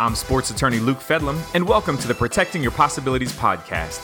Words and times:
I'm 0.00 0.14
sports 0.14 0.50
attorney 0.50 0.78
Luke 0.78 1.00
Fedlam, 1.00 1.42
and 1.54 1.66
welcome 1.66 1.98
to 1.98 2.06
the 2.06 2.14
Protecting 2.14 2.62
Your 2.62 2.70
Possibilities 2.70 3.32
podcast. 3.32 4.00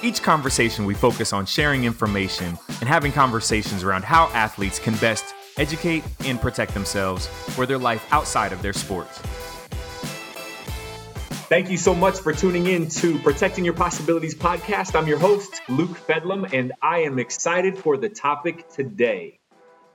Each 0.00 0.22
conversation, 0.22 0.84
we 0.84 0.94
focus 0.94 1.32
on 1.32 1.46
sharing 1.46 1.82
information 1.82 2.56
and 2.78 2.88
having 2.88 3.10
conversations 3.10 3.82
around 3.82 4.04
how 4.04 4.26
athletes 4.28 4.78
can 4.78 4.94
best 4.98 5.24
educate 5.56 6.04
and 6.20 6.40
protect 6.40 6.74
themselves 6.74 7.26
for 7.26 7.66
their 7.66 7.76
life 7.76 8.06
outside 8.12 8.52
of 8.52 8.62
their 8.62 8.72
sports. 8.72 9.18
Thank 11.48 11.70
you 11.70 11.76
so 11.76 11.92
much 11.92 12.20
for 12.20 12.32
tuning 12.32 12.68
in 12.68 12.88
to 12.90 13.18
Protecting 13.18 13.64
Your 13.64 13.74
Possibilities 13.74 14.36
podcast. 14.36 14.94
I'm 14.94 15.08
your 15.08 15.18
host, 15.18 15.60
Luke 15.68 15.98
Fedlam, 16.06 16.52
and 16.52 16.72
I 16.80 17.00
am 17.00 17.18
excited 17.18 17.76
for 17.76 17.96
the 17.96 18.08
topic 18.08 18.68
today. 18.68 19.40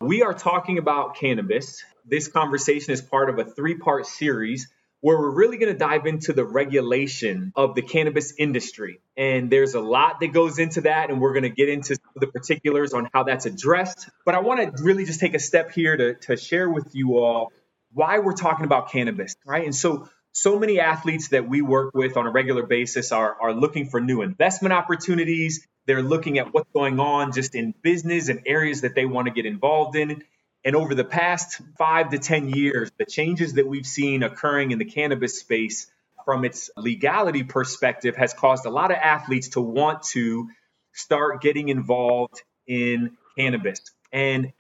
We 0.02 0.24
are 0.24 0.34
talking 0.34 0.78
about 0.78 1.16
cannabis. 1.16 1.86
This 2.06 2.28
conversation 2.28 2.92
is 2.92 3.02
part 3.02 3.30
of 3.30 3.40
a 3.40 3.46
three 3.46 3.76
part 3.76 4.08
series 4.08 4.68
where 5.02 5.18
we're 5.18 5.34
really 5.34 5.58
going 5.58 5.72
to 5.72 5.78
dive 5.78 6.06
into 6.06 6.32
the 6.32 6.46
regulation 6.46 7.52
of 7.56 7.74
the 7.76 7.82
cannabis 7.82 8.34
industry. 8.38 9.02
And 9.18 9.52
there's 9.52 9.74
a 9.74 9.82
lot 9.82 10.20
that 10.22 10.32
goes 10.32 10.60
into 10.60 10.82
that, 10.82 11.10
and 11.10 11.20
we're 11.20 11.34
going 11.34 11.44
to 11.44 11.50
get 11.50 11.70
into 11.70 11.98
the 12.16 12.28
particulars 12.28 12.94
on 12.94 13.10
how 13.12 13.24
that's 13.24 13.48
addressed. 13.48 14.10
But 14.26 14.36
I 14.36 14.40
want 14.40 14.78
to 14.78 14.84
really 14.84 15.06
just 15.06 15.20
take 15.20 15.34
a 15.34 15.40
step 15.40 15.72
here 15.72 15.98
to, 15.98 16.14
to 16.28 16.38
share 16.38 16.70
with 16.70 16.92
you 16.94 17.18
all 17.18 17.52
why 17.94 18.20
we're 18.20 18.34
talking 18.34 18.66
about 18.66 18.92
cannabis, 18.92 19.36
right? 19.46 19.66
And 19.66 19.76
so, 19.76 20.08
so 20.34 20.58
many 20.58 20.80
athletes 20.80 21.30
that 21.30 21.50
we 21.50 21.62
work 21.62 21.94
with 21.94 22.16
on 22.16 22.26
a 22.26 22.32
regular 22.32 22.66
basis 22.66 23.12
are, 23.12 23.36
are 23.42 23.54
looking 23.54 23.90
for 23.90 24.00
new 24.00 24.22
investment 24.22 24.72
opportunities. 24.72 25.68
They're 25.88 26.04
looking 26.04 26.38
at 26.38 26.54
what's 26.54 26.72
going 26.72 27.00
on 27.00 27.34
just 27.34 27.56
in 27.56 27.74
business 27.82 28.30
and 28.30 28.42
areas 28.46 28.82
that 28.82 28.96
they 28.96 29.06
want 29.06 29.28
to 29.28 29.34
get 29.34 29.46
involved 29.46 29.96
in. 29.96 30.24
And 30.64 30.76
over 30.76 30.94
the 30.94 31.04
past 31.04 31.60
five 31.78 32.12
to 32.12 32.20
10 32.20 32.50
years, 32.50 32.92
the 32.98 33.06
changes 33.06 33.54
that 33.54 33.68
we've 33.68 33.86
seen 33.86 34.24
occurring 34.24 34.72
in 34.72 34.80
the 34.80 34.86
cannabis 34.86 35.40
space 35.40 35.88
from 36.24 36.46
its 36.46 36.70
legality 36.78 37.44
perspective 37.44 38.16
has 38.16 38.34
caused 38.34 38.66
a 38.66 38.70
lot 38.70 38.92
of 38.92 38.98
athletes 38.98 39.50
to 39.50 39.62
want 39.62 40.04
to 40.04 40.50
start 40.94 41.42
getting 41.42 41.70
involved 41.70 42.42
in 42.68 43.18
cannabis. 43.38 43.80
And 44.12 44.54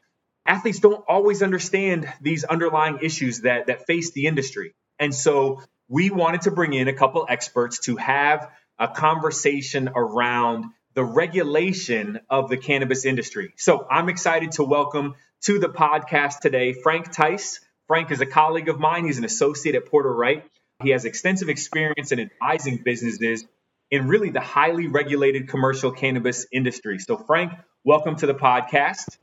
athletes 0.45 0.79
don't 0.79 1.03
always 1.07 1.43
understand 1.43 2.11
these 2.21 2.43
underlying 2.43 2.99
issues 3.01 3.41
that, 3.41 3.67
that 3.67 3.85
face 3.85 4.11
the 4.11 4.25
industry. 4.25 4.73
And 4.97 5.13
so 5.13 5.61
we 5.87 6.09
wanted 6.09 6.41
to 6.41 6.51
bring 6.51 6.73
in 6.73 6.87
a 6.87 6.93
couple 6.93 7.25
experts 7.29 7.79
to 7.81 7.97
have 7.97 8.49
a 8.79 8.87
conversation 8.87 9.89
around 9.95 10.65
the 10.93 11.03
regulation 11.03 12.19
of 12.29 12.49
the 12.49 12.57
cannabis 12.57 13.05
industry. 13.05 13.53
So 13.57 13.87
I'm 13.89 14.09
excited 14.09 14.53
to 14.53 14.63
welcome 14.63 15.15
to 15.43 15.57
the 15.57 15.69
podcast 15.69 16.39
today 16.39 16.73
Frank 16.73 17.11
Tice. 17.11 17.61
Frank 17.87 18.11
is 18.11 18.19
a 18.19 18.25
colleague 18.25 18.67
of 18.67 18.79
mine. 18.79 19.05
He's 19.05 19.17
an 19.17 19.25
associate 19.25 19.75
at 19.75 19.85
Porter 19.85 20.13
Wright. 20.13 20.43
He 20.83 20.89
has 20.89 21.05
extensive 21.05 21.49
experience 21.49 22.11
in 22.11 22.19
advising 22.19 22.81
businesses 22.83 23.45
in 23.89 24.07
really 24.07 24.31
the 24.31 24.41
highly 24.41 24.87
regulated 24.87 25.47
commercial 25.47 25.91
cannabis 25.91 26.45
industry. 26.51 26.99
So, 26.99 27.17
Frank, 27.17 27.53
welcome 27.83 28.15
to 28.17 28.27
the 28.27 28.33
podcast. 28.33 29.17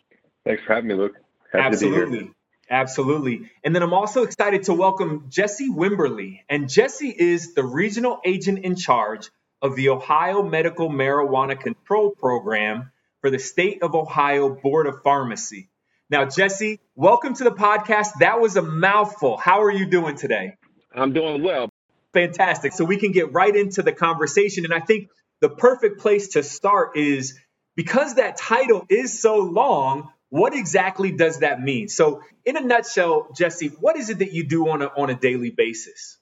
Thanks 0.47 0.63
for 0.65 0.75
having 0.75 0.89
me, 0.89 0.95
Luke. 0.95 1.17
Happy 1.53 1.67
Absolutely. 1.67 2.31
Absolutely. 2.71 3.51
And 3.65 3.75
then 3.75 3.83
I'm 3.83 3.95
also 3.95 4.23
excited 4.23 4.65
to 4.65 4.75
welcome 4.75 5.27
Jesse 5.29 5.71
Wimberly. 5.71 6.41
And 6.49 6.69
Jesse 6.69 7.15
is 7.17 7.55
the 7.55 7.65
regional 7.65 8.21
agent 8.25 8.61
in 8.61 8.77
charge 8.77 9.31
of 9.61 9.77
the 9.77 9.89
Ohio 9.89 10.43
Medical 10.43 10.89
Marijuana 10.89 11.59
Control 11.59 12.11
Program 12.11 12.93
for 13.21 13.31
the 13.31 13.39
State 13.39 13.83
of 13.83 13.95
Ohio 13.95 14.55
Board 14.55 14.87
of 14.87 15.03
Pharmacy. 15.03 15.71
Now, 16.11 16.25
Jesse, 16.25 16.81
welcome 16.95 17.35
to 17.35 17.45
the 17.45 17.51
podcast. 17.51 18.21
That 18.21 18.41
was 18.41 18.57
a 18.57 18.63
mouthful. 18.63 19.37
How 19.37 19.63
are 19.63 19.71
you 19.71 19.87
doing 19.87 20.17
today? 20.17 20.55
I'm 20.95 21.13
doing 21.13 21.43
well. 21.43 21.69
Fantastic. 22.15 22.73
So 22.73 22.85
we 22.85 22.97
can 22.97 23.13
get 23.13 23.33
right 23.33 23.55
into 23.55 23.83
the 23.83 23.93
conversation. 23.93 24.65
And 24.65 24.73
I 24.73 24.81
think 24.81 25.09
the 25.41 25.49
perfect 25.49 26.01
place 26.01 26.29
to 26.29 26.43
start 26.43 26.97
is 26.97 27.39
because 27.77 28.15
that 28.15 28.37
title 28.37 28.87
is 28.89 29.21
so 29.21 29.39
long, 29.39 30.11
what 30.31 30.55
exactly 30.55 31.13
does 31.13 31.41
that 31.41 31.61
mean? 31.61 31.89
So, 31.89 32.23
in 32.45 32.57
a 32.57 32.61
nutshell, 32.61 33.29
Jesse, 33.37 33.69
what 33.69 33.97
is 33.97 34.11
it 34.11 34.19
that 34.19 34.33
you 34.33 34.45
do 34.45 34.69
on 34.69 34.83
a, 34.83 34.87
on 34.87 35.11
a 35.11 35.15
daily 35.15 35.51
basis? 35.51 36.19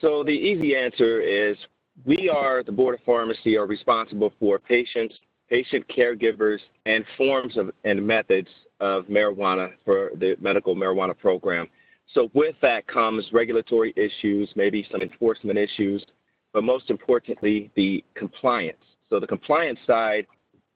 So, 0.00 0.24
the 0.24 0.32
easy 0.32 0.76
answer 0.76 1.20
is 1.20 1.56
we 2.04 2.28
are, 2.28 2.62
the 2.62 2.72
Board 2.72 2.94
of 2.94 3.00
Pharmacy, 3.04 3.56
are 3.56 3.66
responsible 3.66 4.32
for 4.38 4.58
patients, 4.58 5.14
patient 5.48 5.84
caregivers, 5.88 6.58
and 6.84 7.04
forms 7.16 7.56
of 7.56 7.70
and 7.84 8.04
methods 8.06 8.48
of 8.80 9.06
marijuana 9.06 9.70
for 9.84 10.10
the 10.16 10.36
medical 10.40 10.74
marijuana 10.74 11.16
program. 11.16 11.68
So 12.12 12.30
with 12.34 12.54
that 12.62 12.86
comes 12.86 13.26
regulatory 13.32 13.92
issues, 13.96 14.50
maybe 14.54 14.86
some 14.90 15.02
enforcement 15.02 15.58
issues, 15.58 16.04
but 16.52 16.62
most 16.62 16.90
importantly, 16.90 17.70
the 17.74 18.04
compliance. 18.14 18.78
So 19.10 19.18
the 19.18 19.26
compliance 19.26 19.78
side 19.86 20.26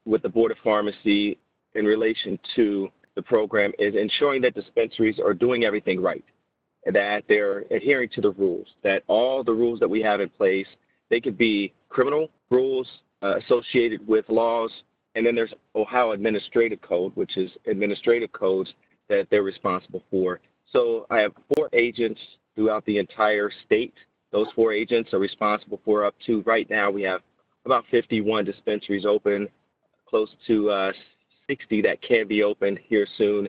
with 0.05 0.23
the 0.23 0.29
Board 0.29 0.51
of 0.51 0.59
Pharmacy 0.65 1.39
in 1.75 1.85
relation 1.85 2.39
to 2.57 2.89
the 3.15 3.23
program 3.23 3.73
is 3.79 3.95
ensuring 3.95 4.43
that 4.43 4.55
dispensaries 4.55 5.19
are 5.19 5.35
doing 5.35 5.65
everything 5.65 6.01
right, 6.01 6.25
that 6.93 7.25
they're 7.29 7.65
adhering 7.71 8.09
to 8.15 8.21
the 8.21 8.31
rules, 8.31 8.67
that 8.83 9.03
all 9.07 9.45
the 9.45 9.53
rules 9.53 9.79
that 9.81 9.89
we 9.89 10.01
have 10.01 10.21
in 10.21 10.29
place, 10.31 10.67
they 11.11 11.21
could 11.21 11.37
be 11.37 11.73
criminal 11.89 12.31
rules 12.51 12.87
uh, 13.23 13.37
associated 13.39 14.07
with 14.07 14.29
laws 14.29 14.71
and 15.15 15.27
then 15.27 15.35
there's 15.35 15.53
Ohio 15.75 16.13
Administrative 16.13 16.81
Code, 16.83 17.13
which 17.17 17.37
is 17.37 17.51
administrative 17.67 18.33
codes 18.33 18.73
that 19.09 19.27
they're 19.31 19.43
responsible 19.43 20.03
for. 20.11 20.41
So 20.73 21.07
I 21.11 21.19
have 21.19 21.33
four 21.55 21.69
agents 21.73 22.21
throughout 22.55 22.85
the 22.87 22.99
entire 22.99 23.51
state. 23.67 23.95
Those 24.31 24.47
four 24.55 24.73
agents 24.73 25.13
are 25.13 25.19
responsible 25.19 25.81
for 25.85 26.05
up 26.05 26.15
to 26.27 26.43
right 26.43 26.69
now 26.71 26.91
we 26.91 27.03
have 27.03 27.23
about 27.65 27.85
51 27.91 28.45
dispensaries 28.45 29.05
open, 29.05 29.49
close 30.09 30.31
to 30.47 30.71
uh, 30.71 30.93
60 31.49 31.83
that 31.83 32.01
can 32.03 32.29
be 32.29 32.43
opened 32.45 32.79
here 32.87 33.07
soon. 33.19 33.49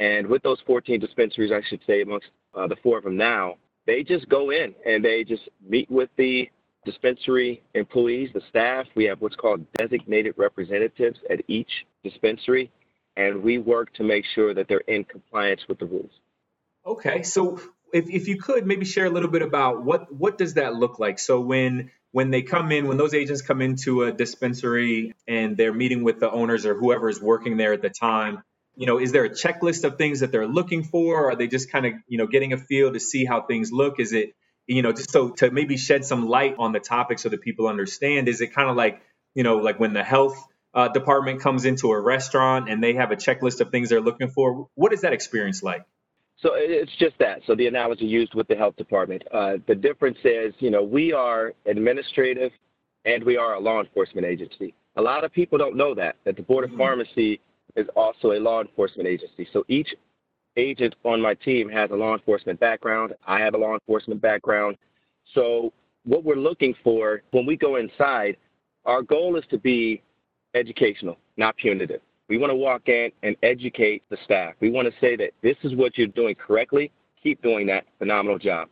And 0.00 0.26
with 0.26 0.42
those 0.42 0.58
14 0.66 0.98
dispensaries, 0.98 1.52
I 1.52 1.60
should 1.68 1.80
say, 1.86 2.02
amongst 2.02 2.26
uh, 2.54 2.66
the 2.66 2.76
four 2.82 2.98
of 2.98 3.04
them 3.04 3.16
now, 3.16 3.54
they 3.86 4.02
just 4.02 4.28
go 4.28 4.50
in 4.50 4.74
and 4.84 5.04
they 5.04 5.24
just 5.24 5.48
meet 5.66 5.90
with 5.90 6.10
the 6.16 6.50
dispensary 6.84 7.62
employees, 7.74 8.30
the 8.32 8.42
staff. 8.48 8.86
We 8.94 9.04
have 9.04 9.20
what's 9.20 9.36
called 9.36 9.66
designated 9.72 10.34
representatives 10.36 11.18
at 11.28 11.42
each 11.48 11.86
dispensary, 12.02 12.70
and 13.16 13.42
we 13.42 13.58
work 13.58 13.92
to 13.94 14.04
make 14.04 14.24
sure 14.24 14.54
that 14.54 14.68
they're 14.68 14.78
in 14.78 15.04
compliance 15.04 15.62
with 15.68 15.78
the 15.78 15.86
rules. 15.86 16.12
Okay, 16.86 17.22
so 17.22 17.60
if, 17.92 18.08
if 18.08 18.28
you 18.28 18.38
could 18.38 18.66
maybe 18.66 18.84
share 18.84 19.06
a 19.06 19.10
little 19.10 19.30
bit 19.30 19.42
about 19.42 19.84
what 19.84 20.12
what 20.14 20.38
does 20.38 20.54
that 20.54 20.74
look 20.74 20.98
like? 20.98 21.18
So 21.18 21.40
when 21.40 21.90
when 22.12 22.30
they 22.30 22.42
come 22.42 22.72
in, 22.72 22.88
when 22.88 22.96
those 22.96 23.14
agents 23.14 23.42
come 23.42 23.60
into 23.60 24.02
a 24.02 24.12
dispensary 24.12 25.14
and 25.28 25.56
they're 25.56 25.72
meeting 25.72 26.02
with 26.02 26.18
the 26.18 26.30
owners 26.30 26.66
or 26.66 26.74
whoever 26.74 27.08
is 27.08 27.20
working 27.20 27.56
there 27.56 27.72
at 27.72 27.82
the 27.82 27.90
time, 27.90 28.42
you 28.74 28.86
know, 28.86 28.98
is 28.98 29.12
there 29.12 29.24
a 29.24 29.30
checklist 29.30 29.84
of 29.84 29.96
things 29.96 30.20
that 30.20 30.32
they're 30.32 30.48
looking 30.48 30.82
for? 30.82 31.24
Or 31.24 31.30
are 31.30 31.36
they 31.36 31.46
just 31.46 31.70
kind 31.70 31.86
of, 31.86 31.92
you 32.08 32.18
know, 32.18 32.26
getting 32.26 32.52
a 32.52 32.58
feel 32.58 32.92
to 32.92 33.00
see 33.00 33.24
how 33.24 33.42
things 33.42 33.70
look? 33.70 34.00
Is 34.00 34.12
it 34.12 34.34
you 34.70 34.82
know, 34.82 34.92
just 34.92 35.10
so 35.10 35.30
to 35.30 35.50
maybe 35.50 35.76
shed 35.76 36.04
some 36.04 36.28
light 36.28 36.54
on 36.58 36.72
the 36.72 36.78
topic 36.78 37.18
so 37.18 37.28
that 37.28 37.40
people 37.40 37.66
understand, 37.66 38.28
is 38.28 38.40
it 38.40 38.54
kind 38.54 38.70
of 38.70 38.76
like, 38.76 39.02
you 39.34 39.42
know, 39.42 39.56
like 39.56 39.80
when 39.80 39.92
the 39.94 40.04
health 40.04 40.40
uh, 40.72 40.86
department 40.86 41.40
comes 41.40 41.64
into 41.64 41.90
a 41.90 42.00
restaurant 42.00 42.70
and 42.70 42.80
they 42.82 42.94
have 42.94 43.10
a 43.10 43.16
checklist 43.16 43.60
of 43.60 43.70
things 43.70 43.88
they're 43.88 44.00
looking 44.00 44.30
for? 44.30 44.68
What 44.76 44.92
is 44.92 45.00
that 45.00 45.12
experience 45.12 45.60
like? 45.64 45.82
So 46.38 46.50
it's 46.54 46.94
just 46.98 47.18
that. 47.18 47.40
So 47.48 47.56
the 47.56 47.66
analogy 47.66 48.06
used 48.06 48.34
with 48.34 48.46
the 48.46 48.54
health 48.54 48.76
department. 48.76 49.24
Uh, 49.32 49.54
the 49.66 49.74
difference 49.74 50.18
is, 50.22 50.54
you 50.60 50.70
know, 50.70 50.84
we 50.84 51.12
are 51.12 51.52
administrative 51.66 52.52
and 53.04 53.24
we 53.24 53.36
are 53.36 53.54
a 53.54 53.60
law 53.60 53.80
enforcement 53.80 54.24
agency. 54.24 54.72
A 54.96 55.02
lot 55.02 55.24
of 55.24 55.32
people 55.32 55.58
don't 55.58 55.76
know 55.76 55.96
that, 55.96 56.14
that 56.24 56.36
the 56.36 56.42
Board 56.42 56.62
of 56.62 56.70
mm-hmm. 56.70 56.78
Pharmacy 56.78 57.40
is 57.74 57.88
also 57.96 58.32
a 58.32 58.38
law 58.38 58.60
enforcement 58.60 59.08
agency. 59.08 59.48
So 59.52 59.64
each 59.66 59.94
agent 60.56 60.94
on 61.04 61.20
my 61.20 61.34
team 61.34 61.68
has 61.68 61.90
a 61.90 61.94
law 61.94 62.14
enforcement 62.14 62.60
background. 62.60 63.14
I 63.26 63.38
have 63.40 63.54
a 63.54 63.58
law 63.58 63.74
enforcement 63.74 64.20
background. 64.20 64.76
So, 65.34 65.72
what 66.04 66.24
we're 66.24 66.36
looking 66.36 66.74
for 66.82 67.22
when 67.30 67.44
we 67.44 67.56
go 67.56 67.76
inside, 67.76 68.36
our 68.86 69.02
goal 69.02 69.36
is 69.36 69.44
to 69.50 69.58
be 69.58 70.02
educational, 70.54 71.18
not 71.36 71.56
punitive. 71.56 72.00
We 72.28 72.38
want 72.38 72.50
to 72.50 72.56
walk 72.56 72.88
in 72.88 73.10
and 73.22 73.36
educate 73.42 74.02
the 74.08 74.16
staff. 74.24 74.54
We 74.60 74.70
want 74.70 74.88
to 74.88 74.94
say 75.00 75.16
that 75.16 75.32
this 75.42 75.56
is 75.62 75.74
what 75.74 75.98
you're 75.98 76.06
doing 76.08 76.34
correctly. 76.34 76.90
Keep 77.22 77.42
doing 77.42 77.66
that. 77.66 77.84
Phenomenal 77.98 78.38
job. 78.38 78.68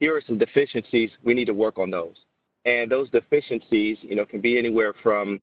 Here 0.00 0.16
are 0.16 0.22
some 0.26 0.38
deficiencies. 0.38 1.10
We 1.22 1.34
need 1.34 1.46
to 1.46 1.54
work 1.54 1.78
on 1.78 1.90
those. 1.90 2.14
And 2.64 2.90
those 2.90 3.10
deficiencies, 3.10 3.98
you 4.00 4.14
know, 4.14 4.24
can 4.24 4.40
be 4.40 4.56
anywhere 4.56 4.94
from 5.02 5.40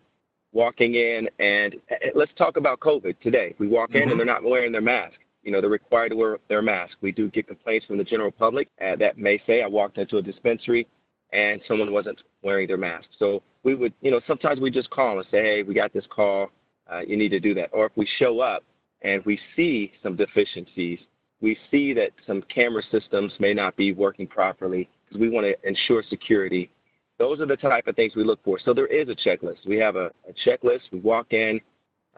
walking 0.51 0.95
in 0.95 1.29
and 1.37 1.75
let's 2.15 2.31
talk 2.37 2.57
about 2.57 2.79
COVID 2.79 3.19
today. 3.21 3.53
We 3.59 3.67
walk 3.67 3.91
in 3.91 4.01
mm-hmm. 4.01 4.11
and 4.11 4.19
they're 4.19 4.25
not 4.25 4.43
wearing 4.43 4.71
their 4.71 4.81
mask 4.81 5.19
you 5.43 5.51
know, 5.51 5.61
they're 5.61 5.69
required 5.69 6.09
to 6.09 6.15
wear 6.15 6.37
their 6.49 6.61
mask. 6.61 6.97
We 7.01 7.11
do 7.11 7.29
get 7.29 7.47
complaints 7.47 7.85
from 7.85 7.97
the 7.97 8.03
general 8.03 8.31
public 8.31 8.67
uh, 8.85 8.95
that 8.97 9.17
may 9.17 9.41
say 9.47 9.61
I 9.61 9.67
walked 9.67 9.97
into 9.97 10.17
a 10.17 10.21
dispensary 10.21 10.87
and 11.31 11.61
someone 11.67 11.91
wasn't 11.91 12.21
wearing 12.41 12.67
their 12.67 12.77
mask. 12.77 13.07
So 13.17 13.43
we 13.63 13.75
would, 13.75 13.93
you 14.01 14.11
know, 14.11 14.19
sometimes 14.27 14.59
we 14.59 14.71
just 14.71 14.89
call 14.89 15.17
and 15.17 15.27
say, 15.31 15.41
hey, 15.41 15.63
we 15.63 15.73
got 15.73 15.93
this 15.93 16.05
call. 16.09 16.49
Uh, 16.91 17.01
you 17.01 17.17
need 17.17 17.29
to 17.29 17.39
do 17.39 17.53
that. 17.53 17.69
Or 17.71 17.85
if 17.85 17.91
we 17.95 18.07
show 18.17 18.39
up 18.39 18.63
and 19.01 19.23
we 19.25 19.39
see 19.55 19.93
some 20.01 20.15
deficiencies, 20.15 20.99
we 21.41 21.57
see 21.71 21.93
that 21.93 22.11
some 22.27 22.41
camera 22.53 22.83
systems 22.91 23.31
may 23.39 23.53
not 23.53 23.75
be 23.77 23.93
working 23.93 24.27
properly, 24.27 24.89
because 25.07 25.21
we 25.21 25.29
want 25.29 25.45
to 25.45 25.67
ensure 25.67 26.03
security. 26.09 26.69
Those 27.17 27.39
are 27.39 27.45
the 27.45 27.55
type 27.57 27.87
of 27.87 27.95
things 27.95 28.15
we 28.15 28.23
look 28.23 28.43
for. 28.43 28.59
So 28.63 28.73
there 28.73 28.87
is 28.87 29.07
a 29.07 29.15
checklist. 29.15 29.65
We 29.65 29.77
have 29.77 29.95
a, 29.95 30.11
a 30.27 30.33
checklist. 30.45 30.81
We 30.91 30.99
walk 30.99 31.31
in. 31.31 31.61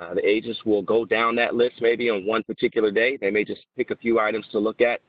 Uh, 0.01 0.15
the 0.15 0.27
agents 0.27 0.59
will 0.65 0.81
go 0.81 1.06
down 1.06 1.36
that 1.36 1.56
list 1.56 1.75
maybe 1.80 2.09
on 2.09 2.25
one 2.25 2.42
particular 2.44 2.89
day. 2.89 3.18
They 3.18 3.30
may 3.30 3.44
just 3.44 3.62
pick 3.77 3.92
a 3.92 3.95
few 3.95 4.19
items 4.19 4.48
to 4.51 4.59
look 4.59 4.81
at. 4.81 5.00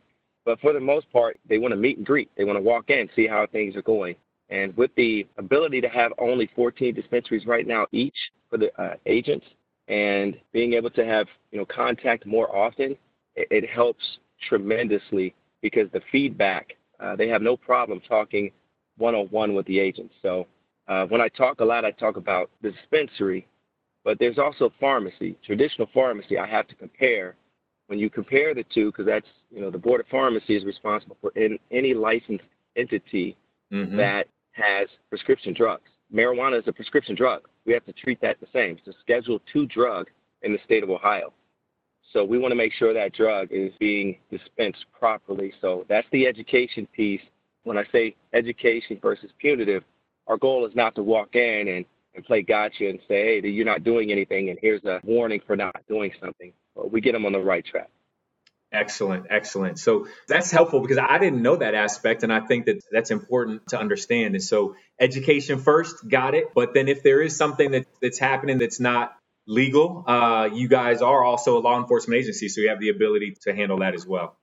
But 0.45 0.61
for 0.61 0.73
the 0.75 0.81
most 0.81 1.11
part, 1.11 1.39
they 1.49 1.57
want 1.57 1.73
to 1.73 1.77
meet 1.77 1.97
and 1.97 2.05
greet. 2.05 2.31
They 2.37 2.45
want 2.45 2.59
to 2.59 2.63
walk 2.63 2.91
in, 2.91 3.09
see 3.17 3.27
how 3.27 3.47
things 3.47 3.75
are 3.75 3.83
going. 3.83 4.17
And 4.51 4.77
with 4.77 4.95
the 4.97 5.27
ability 5.39 5.81
to 5.81 5.89
have 5.89 6.13
only 6.19 6.51
14 6.55 6.95
dispensaries 6.95 7.47
right 7.47 7.67
now 7.67 7.87
each 7.91 8.17
for 8.51 8.59
the 8.59 8.71
uh, 8.81 8.97
agents, 9.07 9.47
and 9.89 10.37
being 10.53 10.75
able 10.75 10.91
to 10.91 11.05
have 11.07 11.27
you 11.53 11.59
know 11.59 11.65
contact 11.65 12.27
more 12.27 12.55
often, 12.55 12.97
it, 13.35 13.49
it 13.51 13.71
helps 13.71 14.19
tremendously 14.47 15.35
because 15.63 15.89
the 15.93 16.03
feedback 16.11 16.77
uh, 17.01 17.17
they 17.17 17.29
have 17.29 17.41
no 17.41 17.57
problem 17.57 18.01
talking 18.07 18.51
one-on-one 18.99 19.55
with 19.55 19.67
the 19.67 19.79
agents. 19.79 20.15
So 20.21 20.47
uh, 20.87 21.07
when 21.07 21.21
I 21.21 21.29
talk 21.29 21.61
a 21.61 21.65
lot, 21.65 21.85
I 21.85 21.93
talk 21.93 22.17
about 22.17 22.51
the 22.61 22.73
dispensary, 22.73 23.47
but 24.05 24.19
there's 24.19 24.39
also 24.39 24.73
pharmacy, 24.81 25.37
traditional 25.45 25.89
pharmacy. 25.93 26.39
I 26.39 26.47
have 26.47 26.69
to 26.69 26.75
compare. 26.75 27.37
When 27.89 27.99
you 27.99 28.09
compare 28.09 28.55
the 28.55 28.65
two, 28.73 28.87
because 28.87 29.07
that's 29.07 29.27
you 29.51 29.61
know 29.61 29.71
the 29.71 29.79
board 29.79 30.01
of 30.01 30.07
pharmacy 30.07 30.57
is 30.57 30.65
responsible 30.65 31.17
for 31.21 31.31
in, 31.37 31.59
any 31.71 31.95
licensed 31.95 32.45
entity 32.77 33.37
mm-hmm. 33.73 33.97
that 33.97 34.29
has 34.53 34.89
prescription 35.11 35.53
drugs. 35.53 35.91
Marijuana 36.13 36.59
is 36.59 36.65
a 36.67 36.73
prescription 36.73 37.15
drug. 37.15 37.43
We 37.67 37.73
have 37.73 37.85
to 37.87 37.93
treat 37.93 38.21
that 38.21 38.39
the 38.41 38.47
same. 38.53 38.79
It's 38.79 38.97
a 38.97 39.01
Schedule 39.01 39.41
II 39.55 39.67
drug 39.67 40.09
in 40.43 40.53
the 40.53 40.59
state 40.65 40.83
of 40.83 40.91
Ohio. 40.91 41.33
So 42.13 42.25
we 42.25 42.39
want 42.39 42.53
to 42.53 42.57
make 42.57 42.73
sure 42.75 42.93
that 42.93 43.15
drug 43.15 43.49
is 43.51 43.73
being 43.81 44.19
dispensed 44.31 44.85
properly. 44.99 45.53
So 45.61 45.87
that's 45.89 46.07
the 46.13 46.27
education 46.27 46.87
piece. 46.95 47.23
When 47.65 47.79
I 47.79 47.85
say 47.93 48.17
education 48.35 48.99
versus 49.01 49.31
punitive, 49.39 49.85
our 50.27 50.37
goal 50.37 50.67
is 50.67 50.75
not 50.75 50.95
to 50.97 51.03
walk 51.03 51.35
in 51.35 51.69
and, 51.69 51.85
and 52.15 52.25
play 52.25 52.43
gotcha 52.43 52.89
and 52.89 53.01
say, 53.09 53.41
hey, 53.41 53.49
you're 53.49 53.65
not 53.65 53.85
doing 53.85 54.13
anything, 54.13 54.51
and 54.51 54.59
here's 54.61 54.85
a 54.85 55.01
warning 55.05 55.41
for 55.47 55.57
not 55.57 55.75
doing 55.89 56.13
something. 56.21 56.53
We 56.75 57.01
get 57.01 57.13
them 57.13 57.27
on 57.27 57.33
the 57.33 57.41
right 57.41 57.65
track. 57.65 57.91
Excellent, 58.73 59.27
excellent. 59.29 59.79
So 59.79 60.07
that's 60.29 60.51
helpful 60.51 60.81
because 60.81 60.97
I 60.97 61.19
didn't 61.19 61.43
know 61.43 61.57
that 61.57 61.75
aspect, 61.75 62.23
and 62.23 62.33
I 62.33 62.41
think 62.41 62.67
that 62.67 62.81
that's 62.91 63.11
important 63.11 63.69
to 63.69 63.79
understand. 63.79 64.35
And 64.35 64.43
so, 64.43 64.77
education 64.99 65.59
first, 65.59 66.09
got 66.09 66.35
it. 66.35 66.55
But 66.55 66.73
then, 66.73 66.89
if 66.89 67.03
there 67.03 67.21
is 67.21 67.37
something 67.37 67.73
that, 67.73 67.87
that's 68.01 68.19
happening 68.19 68.57
that's 68.57 68.81
not 68.81 69.15
legal, 69.47 70.05
uh, 70.07 70.49
you 70.55 70.69
guys 70.69 71.03
are 71.03 71.23
also 71.23 71.59
a 71.59 71.61
law 71.61 71.79
enforcement 71.79 72.19
agency, 72.19 72.49
so 72.49 72.63
you 72.63 72.71
have 72.71 72.81
the 72.81 72.89
ability 72.89 73.37
to 73.43 73.55
handle 73.55 73.81
that 73.81 73.95
as 73.95 74.07
well. 74.07 74.37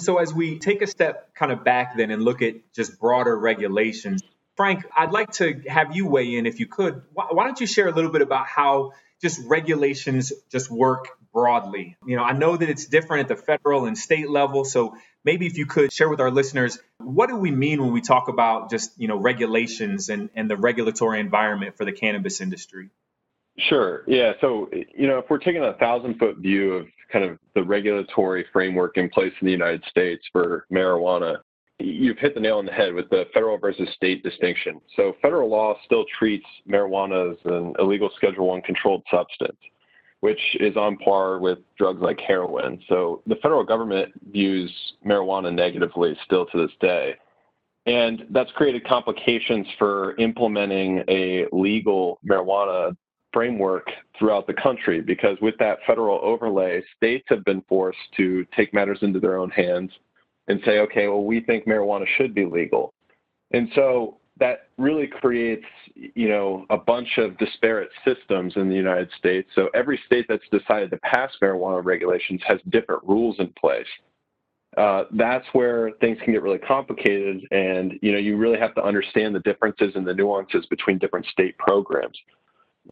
So, 0.00 0.18
as 0.18 0.32
we 0.32 0.58
take 0.58 0.80
a 0.80 0.86
step 0.86 1.34
kind 1.34 1.52
of 1.52 1.62
back 1.62 1.98
then 1.98 2.10
and 2.10 2.22
look 2.22 2.40
at 2.40 2.54
just 2.74 2.98
broader 2.98 3.38
regulations, 3.38 4.22
Frank, 4.56 4.84
I'd 4.96 5.12
like 5.12 5.32
to 5.32 5.62
have 5.68 5.94
you 5.94 6.06
weigh 6.06 6.36
in 6.36 6.46
if 6.46 6.60
you 6.60 6.66
could. 6.66 7.02
Why, 7.12 7.44
don't 7.44 7.60
you 7.60 7.66
share 7.66 7.88
a 7.88 7.92
little 7.92 8.10
bit 8.10 8.22
about 8.22 8.46
how 8.46 8.92
just 9.20 9.40
regulations 9.46 10.32
just 10.50 10.70
work 10.70 11.08
broadly. 11.32 11.96
You 12.06 12.16
know, 12.16 12.24
I 12.24 12.32
know 12.32 12.56
that 12.56 12.68
it's 12.68 12.86
different 12.86 13.30
at 13.30 13.36
the 13.36 13.42
federal 13.42 13.84
and 13.84 13.96
state 13.96 14.30
level, 14.30 14.64
so 14.64 14.96
maybe 15.24 15.46
if 15.46 15.58
you 15.58 15.66
could 15.66 15.92
share 15.92 16.08
with 16.08 16.20
our 16.20 16.30
listeners, 16.30 16.78
what 16.98 17.28
do 17.28 17.36
we 17.36 17.50
mean 17.50 17.82
when 17.82 17.92
we 17.92 18.00
talk 18.00 18.28
about 18.28 18.70
just, 18.70 18.98
you 18.98 19.08
know, 19.08 19.18
regulations 19.18 20.08
and, 20.08 20.30
and 20.34 20.50
the 20.50 20.56
regulatory 20.56 21.20
environment 21.20 21.76
for 21.76 21.84
the 21.84 21.92
cannabis 21.92 22.40
industry? 22.40 22.88
Sure. 23.58 24.04
Yeah. 24.06 24.32
So, 24.40 24.70
you 24.72 25.06
know, 25.06 25.18
if 25.18 25.26
we're 25.28 25.38
taking 25.38 25.62
a 25.62 25.74
thousand 25.74 26.18
foot 26.18 26.38
view 26.38 26.74
of 26.74 26.86
kind 27.12 27.24
of 27.24 27.38
the 27.54 27.62
regulatory 27.62 28.44
framework 28.52 28.96
in 28.96 29.08
place 29.08 29.32
in 29.40 29.46
the 29.46 29.52
United 29.52 29.84
States 29.88 30.24
for 30.32 30.66
marijuana, 30.72 31.38
you've 31.78 32.18
hit 32.18 32.34
the 32.34 32.40
nail 32.40 32.58
on 32.58 32.66
the 32.66 32.72
head 32.72 32.94
with 32.94 33.08
the 33.10 33.24
federal 33.34 33.58
versus 33.58 33.88
state 33.94 34.22
distinction. 34.22 34.80
So, 34.96 35.14
federal 35.22 35.48
law 35.48 35.76
still 35.84 36.04
treats 36.18 36.46
marijuana 36.68 37.32
as 37.32 37.38
an 37.44 37.74
illegal 37.78 38.10
Schedule 38.16 38.46
One 38.46 38.62
controlled 38.62 39.02
substance 39.10 39.56
which 40.20 40.56
is 40.60 40.76
on 40.76 40.96
par 40.96 41.38
with 41.38 41.58
drugs 41.78 42.00
like 42.00 42.18
heroin. 42.20 42.80
So 42.88 43.22
the 43.26 43.36
federal 43.36 43.64
government 43.64 44.12
views 44.32 44.72
marijuana 45.04 45.54
negatively 45.54 46.16
still 46.24 46.46
to 46.46 46.66
this 46.66 46.74
day. 46.80 47.14
And 47.86 48.24
that's 48.30 48.50
created 48.52 48.84
complications 48.86 49.66
for 49.78 50.16
implementing 50.16 51.04
a 51.08 51.46
legal 51.52 52.18
marijuana 52.28 52.96
framework 53.32 53.88
throughout 54.18 54.46
the 54.46 54.54
country 54.54 55.00
because 55.00 55.36
with 55.40 55.54
that 55.58 55.78
federal 55.86 56.18
overlay, 56.22 56.82
states 56.96 57.26
have 57.28 57.44
been 57.44 57.62
forced 57.68 57.98
to 58.16 58.44
take 58.56 58.74
matters 58.74 58.98
into 59.02 59.20
their 59.20 59.36
own 59.36 59.50
hands 59.50 59.92
and 60.48 60.60
say, 60.64 60.78
okay, 60.78 61.08
well, 61.08 61.24
we 61.24 61.40
think 61.40 61.66
marijuana 61.66 62.06
should 62.16 62.34
be 62.34 62.44
legal. 62.44 62.92
And 63.52 63.68
so 63.74 64.18
that 64.38 64.68
really 64.76 65.06
creates, 65.06 65.64
you 65.94 66.28
know, 66.28 66.66
a 66.70 66.76
bunch 66.76 67.18
of 67.18 67.38
disparate 67.38 67.88
systems 68.04 68.54
in 68.56 68.68
the 68.68 68.74
United 68.74 69.08
States. 69.18 69.48
So 69.54 69.68
every 69.74 69.98
state 70.06 70.26
that's 70.28 70.44
decided 70.50 70.90
to 70.90 70.98
pass 70.98 71.30
marijuana 71.42 71.84
regulations 71.84 72.40
has 72.46 72.60
different 72.68 73.02
rules 73.04 73.36
in 73.38 73.52
place. 73.58 73.86
Uh, 74.76 75.04
that's 75.12 75.46
where 75.52 75.92
things 76.00 76.18
can 76.22 76.34
get 76.34 76.42
really 76.42 76.58
complicated, 76.58 77.40
and 77.50 77.94
you 78.02 78.12
know, 78.12 78.18
you 78.18 78.36
really 78.36 78.58
have 78.58 78.74
to 78.74 78.84
understand 78.84 79.34
the 79.34 79.40
differences 79.40 79.92
and 79.94 80.06
the 80.06 80.12
nuances 80.12 80.66
between 80.66 80.98
different 80.98 81.24
state 81.26 81.56
programs. 81.56 82.18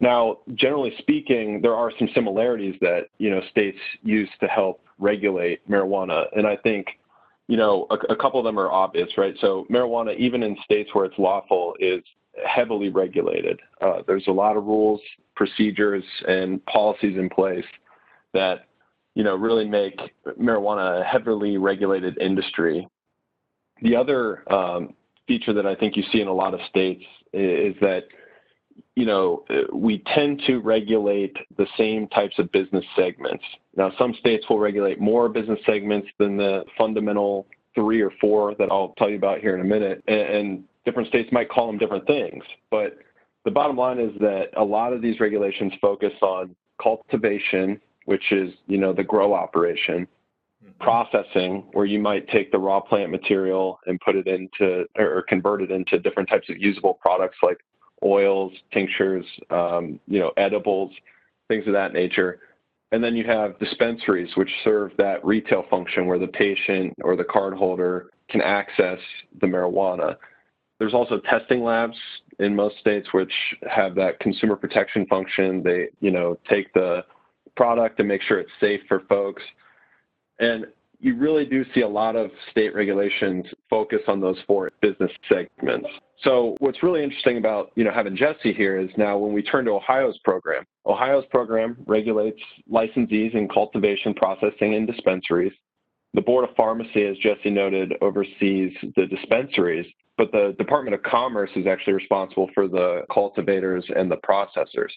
Now, 0.01 0.39
generally 0.55 0.95
speaking, 0.97 1.61
there 1.61 1.75
are 1.75 1.91
some 1.99 2.09
similarities 2.15 2.75
that 2.81 3.09
you 3.19 3.29
know 3.29 3.41
states 3.51 3.77
use 4.01 4.29
to 4.39 4.47
help 4.47 4.81
regulate 4.97 5.67
marijuana, 5.69 6.25
and 6.35 6.47
I 6.47 6.55
think 6.55 6.87
you 7.47 7.57
know, 7.57 7.87
a, 7.91 7.95
a, 8.13 8.15
couple 8.15 8.39
of 8.39 8.43
them 8.43 8.59
are 8.59 8.71
obvious, 8.71 9.09
right? 9.17 9.35
So 9.39 9.65
marijuana, 9.71 10.17
even 10.17 10.41
in 10.43 10.57
states 10.63 10.89
where 10.93 11.05
it's 11.05 11.17
lawful, 11.17 11.75
is 11.79 12.01
heavily 12.45 12.89
regulated. 12.89 13.59
Uh, 13.81 14.01
there's 14.07 14.27
a 14.27 14.31
lot 14.31 14.57
of 14.57 14.65
rules, 14.65 14.99
procedures, 15.35 16.03
and 16.27 16.63
policies 16.65 17.17
in 17.17 17.29
place 17.29 17.65
that, 18.33 18.65
you 19.13 19.23
know, 19.23 19.35
really 19.35 19.67
make 19.67 19.99
marijuana 20.39 21.01
a 21.01 21.03
heavily 21.03 21.57
regulated 21.57 22.17
industry. 22.17 22.87
The 23.81 23.95
other 23.95 24.51
um, 24.51 24.93
feature 25.27 25.53
that 25.53 25.65
I 25.65 25.75
think 25.75 25.95
you 25.95 26.03
see 26.11 26.21
in 26.21 26.27
a 26.27 26.33
lot 26.33 26.53
of 26.53 26.59
states 26.69 27.03
is 27.31 27.75
that 27.81 28.05
you 28.95 29.05
know, 29.05 29.43
we 29.73 30.03
tend 30.13 30.41
to 30.47 30.59
regulate 30.59 31.35
the 31.57 31.67
same 31.77 32.07
types 32.07 32.39
of 32.39 32.51
business 32.51 32.85
segments. 32.95 33.43
Now, 33.75 33.91
some 33.97 34.13
states 34.19 34.45
will 34.49 34.59
regulate 34.59 34.99
more 34.99 35.27
business 35.27 35.59
segments 35.65 36.07
than 36.17 36.37
the 36.37 36.63
fundamental 36.77 37.45
three 37.73 38.01
or 38.01 38.11
four 38.21 38.55
that 38.55 38.69
I'll 38.71 38.93
tell 38.97 39.09
you 39.09 39.17
about 39.17 39.39
here 39.39 39.55
in 39.55 39.61
a 39.61 39.65
minute. 39.65 40.03
And, 40.07 40.63
different 40.85 41.09
states 41.09 41.27
might 41.31 41.49
call 41.49 41.65
them 41.65 41.79
different 41.79 42.05
things. 42.05 42.43
But 42.69 42.99
the 43.43 43.49
bottom 43.49 43.75
line 43.75 43.99
is 43.99 44.11
that 44.19 44.49
a 44.55 44.63
lot 44.63 44.93
of 44.93 45.01
these 45.01 45.19
regulations 45.19 45.73
focus 45.81 46.13
on 46.21 46.55
cultivation, 46.81 47.81
which 48.05 48.31
is, 48.31 48.53
you 48.67 48.77
know, 48.77 48.93
the 48.93 49.03
grow 49.03 49.33
operation, 49.33 50.07
mm-hmm. 50.63 50.83
processing, 50.83 51.63
where 51.73 51.85
you 51.85 51.99
might 51.99 52.29
take 52.29 52.51
the 52.51 52.57
raw 52.59 52.79
plant 52.79 53.09
material 53.09 53.79
and 53.87 53.99
put 53.99 54.15
it 54.15 54.27
into 54.27 54.85
or 54.97 55.23
convert 55.27 55.63
it 55.63 55.71
into 55.71 55.97
different 55.97 56.29
types 56.29 56.49
of 56.49 56.57
usable 56.59 56.93
products 56.93 57.37
like 57.41 57.57
oils, 58.05 58.53
tinctures, 58.71 59.25
um, 59.49 59.99
you 60.07 60.19
know, 60.19 60.31
edibles, 60.37 60.91
things 61.47 61.65
of 61.67 61.73
that 61.73 61.93
nature. 61.93 62.39
And 62.91 63.03
then 63.03 63.15
you 63.15 63.25
have 63.25 63.59
dispensaries, 63.59 64.29
which 64.35 64.49
serve 64.63 64.91
that 64.97 65.25
retail 65.25 65.65
function 65.69 66.05
where 66.05 66.19
the 66.19 66.27
patient 66.27 66.93
or 67.03 67.15
the 67.15 67.23
cardholder 67.23 68.05
can 68.29 68.41
access 68.41 68.99
the 69.41 69.47
marijuana. 69.47 70.15
There's 70.79 70.93
also 70.93 71.19
testing 71.19 71.63
labs 71.63 71.97
in 72.39 72.55
most 72.55 72.77
states 72.79 73.07
which 73.11 73.31
have 73.69 73.95
that 73.95 74.19
consumer 74.19 74.55
protection 74.55 75.05
function. 75.07 75.63
They, 75.63 75.87
you 75.99 76.11
know, 76.11 76.37
take 76.49 76.71
the 76.73 77.03
product 77.55 77.99
and 77.99 78.07
make 78.07 78.21
sure 78.21 78.39
it's 78.39 78.51
safe 78.59 78.81
for 78.87 79.01
folks. 79.01 79.41
And 80.39 80.65
you 80.99 81.15
really 81.15 81.45
do 81.45 81.65
see 81.73 81.81
a 81.81 81.87
lot 81.87 82.15
of 82.15 82.29
state 82.51 82.75
regulations 82.75 83.45
focus 83.75 83.99
on 84.07 84.21
those 84.21 84.37
four 84.47 84.71
business 84.81 85.11
segments. 85.27 85.89
So 86.23 86.55
what's 86.59 86.81
really 86.81 87.03
interesting 87.03 87.37
about 87.37 87.71
you 87.75 87.83
know 87.83 87.91
having 87.91 88.15
Jesse 88.15 88.53
here 88.53 88.79
is 88.79 88.89
now 88.95 89.17
when 89.17 89.33
we 89.33 89.43
turn 89.43 89.65
to 89.65 89.71
Ohio's 89.71 90.17
program, 90.23 90.63
Ohio's 90.85 91.25
program 91.29 91.75
regulates 91.85 92.39
licensees 92.71 93.33
in 93.33 93.49
cultivation, 93.49 94.13
processing, 94.13 94.75
and 94.75 94.87
dispensaries. 94.87 95.51
The 96.13 96.21
Board 96.21 96.47
of 96.47 96.55
Pharmacy, 96.55 97.03
as 97.03 97.17
Jesse 97.17 97.49
noted, 97.49 97.95
oversees 98.01 98.71
the 98.95 99.05
dispensaries, 99.07 99.85
but 100.17 100.31
the 100.31 100.55
Department 100.57 100.95
of 100.95 101.03
Commerce 101.03 101.49
is 101.57 101.67
actually 101.67 101.93
responsible 101.93 102.49
for 102.53 102.69
the 102.69 103.01
cultivators 103.13 103.83
and 103.93 104.09
the 104.09 104.17
processors. 104.17 104.91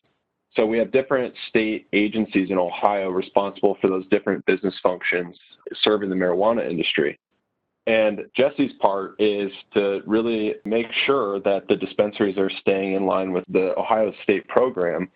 So 0.54 0.64
we 0.64 0.78
have 0.78 0.92
different 0.92 1.34
state 1.48 1.88
agencies 1.92 2.50
in 2.50 2.58
Ohio 2.58 3.08
responsible 3.08 3.76
for 3.80 3.88
those 3.88 4.06
different 4.06 4.46
business 4.46 4.74
functions 4.80 5.36
serving 5.82 6.10
the 6.10 6.14
marijuana 6.14 6.70
industry. 6.70 7.18
And 7.88 8.26
Jesse's 8.36 8.72
part 8.80 9.14
is 9.18 9.50
to 9.72 10.02
really 10.06 10.56
make 10.66 10.86
sure 11.06 11.40
that 11.40 11.66
the 11.68 11.76
dispensaries 11.76 12.36
are 12.36 12.50
staying 12.60 12.92
in 12.92 13.06
line 13.06 13.32
with 13.32 13.44
the 13.48 13.74
Ohio 13.78 14.12
State 14.22 14.46
program. 14.46 15.10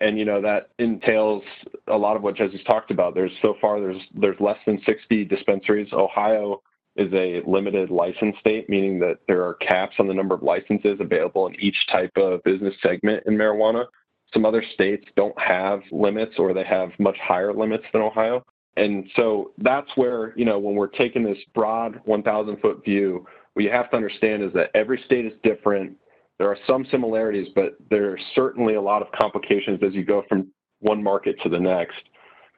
And 0.00 0.16
you 0.16 0.24
know 0.24 0.40
that 0.40 0.68
entails 0.78 1.42
a 1.88 1.98
lot 1.98 2.14
of 2.14 2.22
what 2.22 2.36
Jesse's 2.36 2.62
talked 2.68 2.92
about. 2.92 3.16
There's 3.16 3.32
so 3.42 3.56
far 3.60 3.80
there's 3.80 4.00
there's 4.14 4.38
less 4.38 4.58
than 4.64 4.80
60 4.86 5.24
dispensaries. 5.24 5.92
Ohio 5.92 6.62
is 6.94 7.12
a 7.12 7.42
limited 7.48 7.90
license 7.90 8.36
state, 8.38 8.68
meaning 8.68 9.00
that 9.00 9.18
there 9.26 9.44
are 9.44 9.54
caps 9.54 9.96
on 9.98 10.06
the 10.06 10.14
number 10.14 10.36
of 10.36 10.42
licenses 10.42 10.98
available 11.00 11.48
in 11.48 11.56
each 11.60 11.76
type 11.90 12.12
of 12.16 12.44
business 12.44 12.74
segment 12.80 13.24
in 13.26 13.34
marijuana. 13.34 13.86
Some 14.32 14.46
other 14.46 14.62
states 14.74 15.04
don't 15.16 15.38
have 15.40 15.80
limits 15.90 16.34
or 16.38 16.54
they 16.54 16.64
have 16.64 16.90
much 17.00 17.16
higher 17.18 17.52
limits 17.52 17.84
than 17.92 18.02
Ohio. 18.02 18.44
And 18.76 19.08
so 19.14 19.52
that's 19.58 19.90
where, 19.96 20.32
you 20.36 20.44
know, 20.44 20.58
when 20.58 20.74
we're 20.74 20.88
taking 20.88 21.22
this 21.22 21.38
broad 21.54 22.00
1,000 22.04 22.60
foot 22.60 22.84
view, 22.84 23.26
what 23.54 23.64
you 23.64 23.70
have 23.70 23.90
to 23.90 23.96
understand 23.96 24.42
is 24.42 24.52
that 24.54 24.70
every 24.74 25.00
state 25.06 25.26
is 25.26 25.32
different. 25.44 25.96
There 26.38 26.48
are 26.48 26.58
some 26.66 26.84
similarities, 26.90 27.48
but 27.54 27.76
there 27.90 28.10
are 28.10 28.18
certainly 28.34 28.74
a 28.74 28.82
lot 28.82 29.00
of 29.00 29.08
complications 29.12 29.80
as 29.86 29.94
you 29.94 30.04
go 30.04 30.24
from 30.28 30.48
one 30.80 31.02
market 31.02 31.36
to 31.42 31.48
the 31.48 31.60
next. 31.60 32.02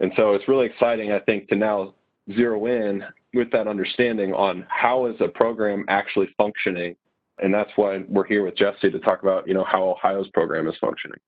And 0.01 0.13
so 0.17 0.33
it's 0.33 0.49
really 0.49 0.67
exciting, 0.67 1.13
I 1.13 1.19
think, 1.21 1.49
to 1.49 1.57
now 1.57 1.95
zero 2.35 2.67
in 2.67 3.05
with 3.35 3.51
that 3.53 3.69
understanding 3.69 4.33
on 4.33 4.67
how 4.69 5.07
is 5.07 5.17
a 5.21 5.29
program 5.29 5.85
actually 5.89 6.29
functioning. 6.39 6.97
And 7.39 7.53
that's 7.53 7.71
why 7.77 8.03
we're 8.09 8.27
here 8.27 8.45
with 8.45 8.57
Jesse 8.57 8.91
to 8.91 8.99
talk 8.99 9.23
about, 9.23 9.47
you 9.47 9.55
know, 9.55 9.65
how 9.65 9.91
Ohio's 9.91 10.29
program 10.29 10.67
is 10.69 10.75
functioning. 10.81 11.19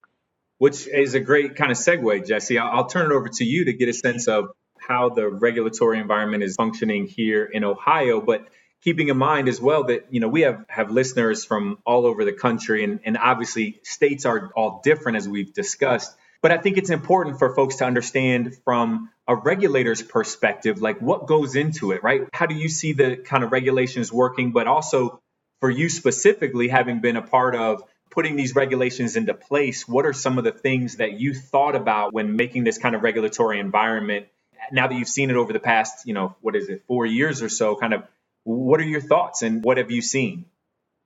Which 0.57 0.89
is 0.89 1.15
a 1.15 1.21
great 1.21 1.55
kind 1.57 1.71
of 1.71 1.77
segue, 1.77 2.27
Jesse. 2.27 2.59
I'll, 2.59 2.79
I'll 2.79 2.89
turn 2.89 3.13
it 3.13 3.15
over 3.15 3.29
to 3.29 3.45
you 3.45 3.67
to 3.67 3.75
get 3.75 3.89
a 3.89 3.93
sense 3.93 4.27
of 4.27 4.47
how 4.89 5.11
the 5.11 5.29
regulatory 5.29 5.99
environment 5.99 6.43
is 6.43 6.57
functioning 6.57 7.07
here 7.07 7.45
in 7.45 7.65
Ohio. 7.65 8.21
But 8.21 8.49
keeping 8.83 9.09
in 9.09 9.17
mind 9.17 9.49
as 9.49 9.61
well 9.61 9.85
that 9.85 10.07
you 10.11 10.21
know 10.21 10.29
we 10.29 10.43
have 10.43 10.65
have 10.69 10.91
listeners 10.91 11.45
from 11.45 11.79
all 11.85 12.07
over 12.07 12.25
the 12.25 12.33
country 12.33 12.85
and, 12.85 13.01
and 13.05 13.17
obviously 13.19 13.81
states 13.83 14.25
are 14.25 14.51
all 14.55 14.81
different 14.85 15.17
as 15.17 15.29
we've 15.29 15.53
discussed 15.53 16.17
but 16.43 16.53
i 16.53 16.59
think 16.59 16.77
it's 16.77 16.91
important 16.91 17.39
for 17.39 17.55
folks 17.55 17.77
to 17.77 17.85
understand 17.85 18.57
from 18.65 19.11
a 19.27 19.35
regulator's 19.35 20.03
perspective 20.03 20.81
like 20.81 21.01
what 21.01 21.27
goes 21.27 21.57
into 21.57 21.93
it 21.93 22.03
right 22.03 22.23
how 22.33 22.47
do 22.47 22.55
you 22.55 22.69
see 22.69 22.93
the 22.93 23.17
kind 23.17 23.45
of 23.45 23.53
regulations 23.53 24.13
working 24.13 24.53
but 24.53 24.67
also 24.67 25.21
for 25.61 25.71
you 25.71 25.89
specifically 25.89 26.69
having 26.69 27.01
been 27.01 27.17
a 27.17 27.23
part 27.23 27.55
of 27.55 27.83
putting 28.11 28.37
these 28.37 28.55
regulations 28.55 29.17
into 29.17 29.35
place 29.35 29.87
what 29.89 30.07
are 30.07 30.13
some 30.13 30.39
of 30.39 30.45
the 30.45 30.53
things 30.53 30.97
that 30.97 31.19
you 31.19 31.35
thought 31.35 31.75
about 31.75 32.13
when 32.13 32.37
making 32.37 32.65
this 32.65 32.79
kind 32.79 32.95
of 32.95 33.03
regulatory 33.03 33.59
environment 33.59 34.27
now 34.73 34.89
that 34.89 34.95
you've 34.95 35.09
seen 35.09 35.31
it 35.31 35.37
over 35.37 35.53
the 35.53 35.61
past 35.61 36.07
you 36.07 36.15
know 36.15 36.37
what 36.41 36.57
is 36.57 36.69
it 36.69 36.85
four 36.87 37.07
years 37.07 37.43
or 37.43 37.49
so 37.49 37.77
kind 37.77 37.95
of 37.95 38.03
what 38.49 38.81
are 38.81 38.85
your 38.85 39.03
thoughts 39.03 39.43
and 39.43 39.63
what 39.63 39.77
have 39.77 39.91
you 39.91 40.01
seen? 40.01 40.47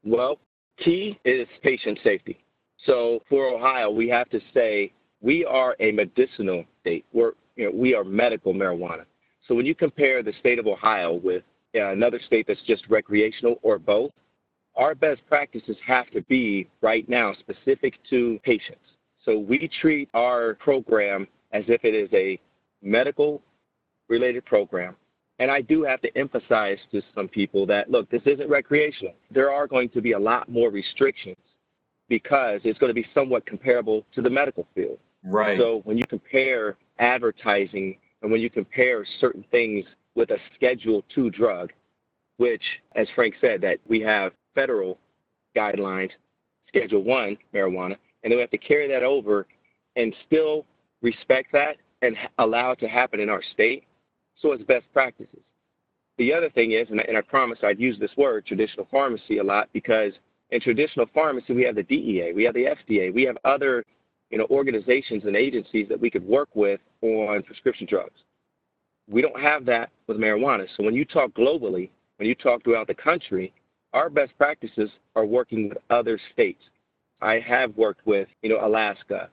Well, 0.04 0.38
key 0.78 1.19
is 1.25 1.49
patient 1.62 1.99
safety. 2.04 2.38
So 2.87 3.21
for 3.28 3.49
Ohio, 3.49 3.90
we 3.90 4.09
have 4.09 4.28
to 4.31 4.40
say 4.54 4.92
we 5.21 5.45
are 5.45 5.76
a 5.81 5.90
medicinal 5.92 6.64
state. 6.81 7.04
We're, 7.12 7.33
you 7.57 7.66
know, 7.66 7.71
we 7.75 7.95
are 7.95 8.04
medical 8.04 8.54
marijuana. 8.54 9.04
So 9.49 9.54
when 9.54 9.66
you 9.66 9.75
compare 9.75 10.23
the 10.23 10.33
state 10.38 10.59
of 10.61 10.66
Ohio 10.69 11.14
with 11.14 11.42
uh, 11.75 11.88
another 11.88 12.21
state 12.25 12.47
that's 12.47 12.62
just 12.62 12.85
recreational 12.88 13.59
or 13.62 13.78
both, 13.78 14.12
our 14.76 14.95
best 14.95 15.21
practices 15.28 15.76
have 15.85 16.09
to 16.12 16.23
be 16.23 16.69
right 16.81 17.09
now 17.09 17.35
specific 17.40 17.95
to 18.11 18.38
patients. 18.45 18.85
So 19.25 19.38
we 19.38 19.69
treat 19.81 20.09
our 20.14 20.54
program 20.54 21.26
as 21.52 21.64
if 21.69 21.85
it 21.85 21.95
is 21.95 22.09
a 22.12 22.38
medical 22.83 23.42
related 24.12 24.45
program 24.45 24.95
and 25.42 25.50
I 25.50 25.61
do 25.61 25.83
have 25.83 26.00
to 26.02 26.16
emphasize 26.16 26.78
to 26.92 27.02
some 27.16 27.26
people 27.26 27.66
that, 27.66 27.90
look, 27.90 28.09
this 28.11 28.23
isn't 28.26 28.49
recreational. 28.49 29.14
There 29.33 29.52
are 29.52 29.66
going 29.66 29.88
to 29.88 30.00
be 30.00 30.12
a 30.12 30.19
lot 30.19 30.49
more 30.49 30.71
restrictions 30.71 31.37
because 32.09 32.61
it's 32.62 32.78
going 32.78 32.90
to 32.90 32.95
be 32.95 33.07
somewhat 33.12 33.45
comparable 33.45 34.04
to 34.14 34.23
the 34.23 34.31
medical 34.31 34.69
field. 34.73 34.99
Right. 35.25 35.59
So 35.59 35.81
when 35.85 35.99
you 35.99 36.04
compare 36.09 36.76
advertising 37.00 37.97
and 38.23 38.31
when 38.31 38.40
you 38.40 38.50
compare 38.50 39.04
certain 39.21 39.45
things 39.50 39.85
with 40.14 40.31
a 40.31 40.37
Schedule 40.54 41.02
2 41.12 41.31
drug, 41.31 41.73
which, 42.37 42.62
as 42.95 43.09
Frank 43.16 43.35
said, 43.40 43.61
that 43.62 43.78
we 43.88 44.00
have 44.00 44.33
federal 44.54 44.97
guidelines, 45.57 46.11
Schedule 46.69 47.02
1 47.02 47.37
marijuana, 47.52 47.97
and 48.23 48.31
then 48.31 48.37
we 48.37 48.40
have 48.40 48.50
to 48.50 48.59
carry 48.59 48.87
that 48.87 49.02
over 49.02 49.49
and 49.97 50.14
still 50.26 50.66
respect 51.00 51.50
that 51.52 51.78
and 52.02 52.16
allow 52.38 52.71
it 52.71 52.78
to 52.78 52.87
happen 52.87 53.19
in 53.19 53.28
our 53.28 53.42
state 53.52 53.85
so 54.41 54.53
it's 54.53 54.65
best 54.65 54.85
practices. 54.93 55.41
The 56.19 56.33
other 56.33 56.51
thing 56.51 56.73
is, 56.73 56.89
and 56.91 57.01
I, 57.01 57.05
and 57.09 57.17
I 57.17 57.21
promise 57.23 57.59
I'd 57.62 57.81
use 57.81 57.99
this 57.99 58.11
word, 58.17 58.47
traditional 58.47 58.87
pharmacy, 58.91 59.39
a 59.39 59.45
lot 59.45 59.69
because 59.73 60.12
in 60.51 60.61
traditional 60.61 61.07
pharmacy 61.15 61.55
we 61.55 61.62
have 61.65 61.75
the 61.75 61.83
DEA, 61.83 62.33
we 62.35 62.45
have 62.45 62.55
the 62.55 62.67
FDA, 62.67 63.12
we 63.12 63.23
have 63.23 63.39
other 63.45 63.85
you 64.33 64.39
know, 64.39 64.47
organizations 64.51 65.25
and 65.25 65.37
agencies 65.37 65.87
that 65.89 66.01
we 66.01 66.11
could 66.11 66.27
work 66.27 66.49
with 66.55 66.81
on 67.03 67.43
prescription 67.43 67.87
drugs. 67.89 68.19
We 69.09 69.21
don't 69.21 69.39
have 69.41 69.67
that 69.67 69.91
with 70.07 70.17
marijuana. 70.17 70.67
So 70.77 70.83
when 70.83 70.95
you 70.95 71.05
talk 71.05 71.33
globally, 71.33 71.91
when 72.17 72.29
you 72.29 72.35
talk 72.35 72.65
throughout 72.65 72.87
the 72.87 72.95
country, 72.95 73.53
our 73.93 74.09
best 74.09 74.33
practices 74.39 74.91
are 75.15 75.27
working 75.27 75.69
with 75.69 75.79
other 75.91 76.19
states. 76.33 76.62
I 77.21 77.41
have 77.41 77.77
worked 77.77 78.07
with, 78.07 78.27
you 78.41 78.49
know, 78.49 78.67
Alaska, 78.67 79.29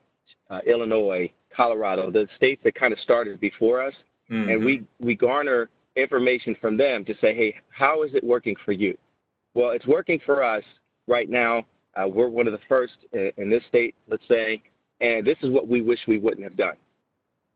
uh, 0.50 0.60
Illinois, 0.68 1.32
Colorado, 1.56 2.12
the 2.12 2.27
states 2.36 2.62
that 2.65 2.75
kind 2.75 2.91
of 2.91 3.00
started 3.00 3.39
before 3.39 3.82
us, 3.82 3.94
mm-hmm. 4.29 4.50
and 4.50 4.65
we 4.65 4.83
we 5.00 5.15
garner 5.15 5.69
information 5.95 6.55
from 6.62 6.77
them 6.77 7.03
to 7.05 7.13
say, 7.19 7.36
hey, 7.36 7.55
how 7.69 8.03
is 8.03 8.13
it 8.13 8.24
working 8.24 8.55
for 8.63 8.71
you? 8.71 8.98
Well, 9.53 9.71
it's 9.71 9.88
working 9.88 10.19
for 10.25 10.43
us 10.43 10.63
right 11.07 11.29
now. 11.29 11.65
Uh, 11.95 12.07
we're 12.07 12.29
one 12.29 12.48
of 12.48 12.53
the 12.53 12.59
first 12.69 12.93
in, 13.13 13.31
in 13.38 13.50
this 13.50 13.63
state, 13.67 13.95
let's 14.07 14.24
say, 14.27 14.62
and 15.01 15.25
this 15.25 15.38
is 15.41 15.50
what 15.50 15.67
we 15.67 15.81
wish 15.81 16.00
we 16.07 16.19
wouldn't 16.19 16.43
have 16.43 16.55
done. 16.55 16.75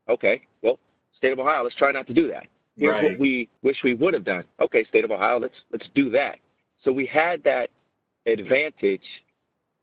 Okay, 0.09 0.41
well, 0.61 0.79
state 1.17 1.31
of 1.31 1.39
Ohio, 1.39 1.63
let's 1.63 1.75
try 1.75 1.91
not 1.91 2.07
to 2.07 2.13
do 2.13 2.27
that. 2.27 2.45
Here's 2.75 2.91
right. 2.91 3.11
what 3.11 3.19
we 3.19 3.47
wish 3.61 3.77
we 3.83 3.93
would 3.93 4.13
have 4.13 4.25
done. 4.25 4.43
Okay, 4.59 4.83
state 4.85 5.05
of 5.05 5.11
Ohio, 5.11 5.39
let's 5.39 5.53
let's 5.71 5.87
do 5.93 6.09
that. 6.09 6.39
So 6.83 6.91
we 6.91 7.05
had 7.05 7.43
that 7.43 7.69
advantage 8.25 9.03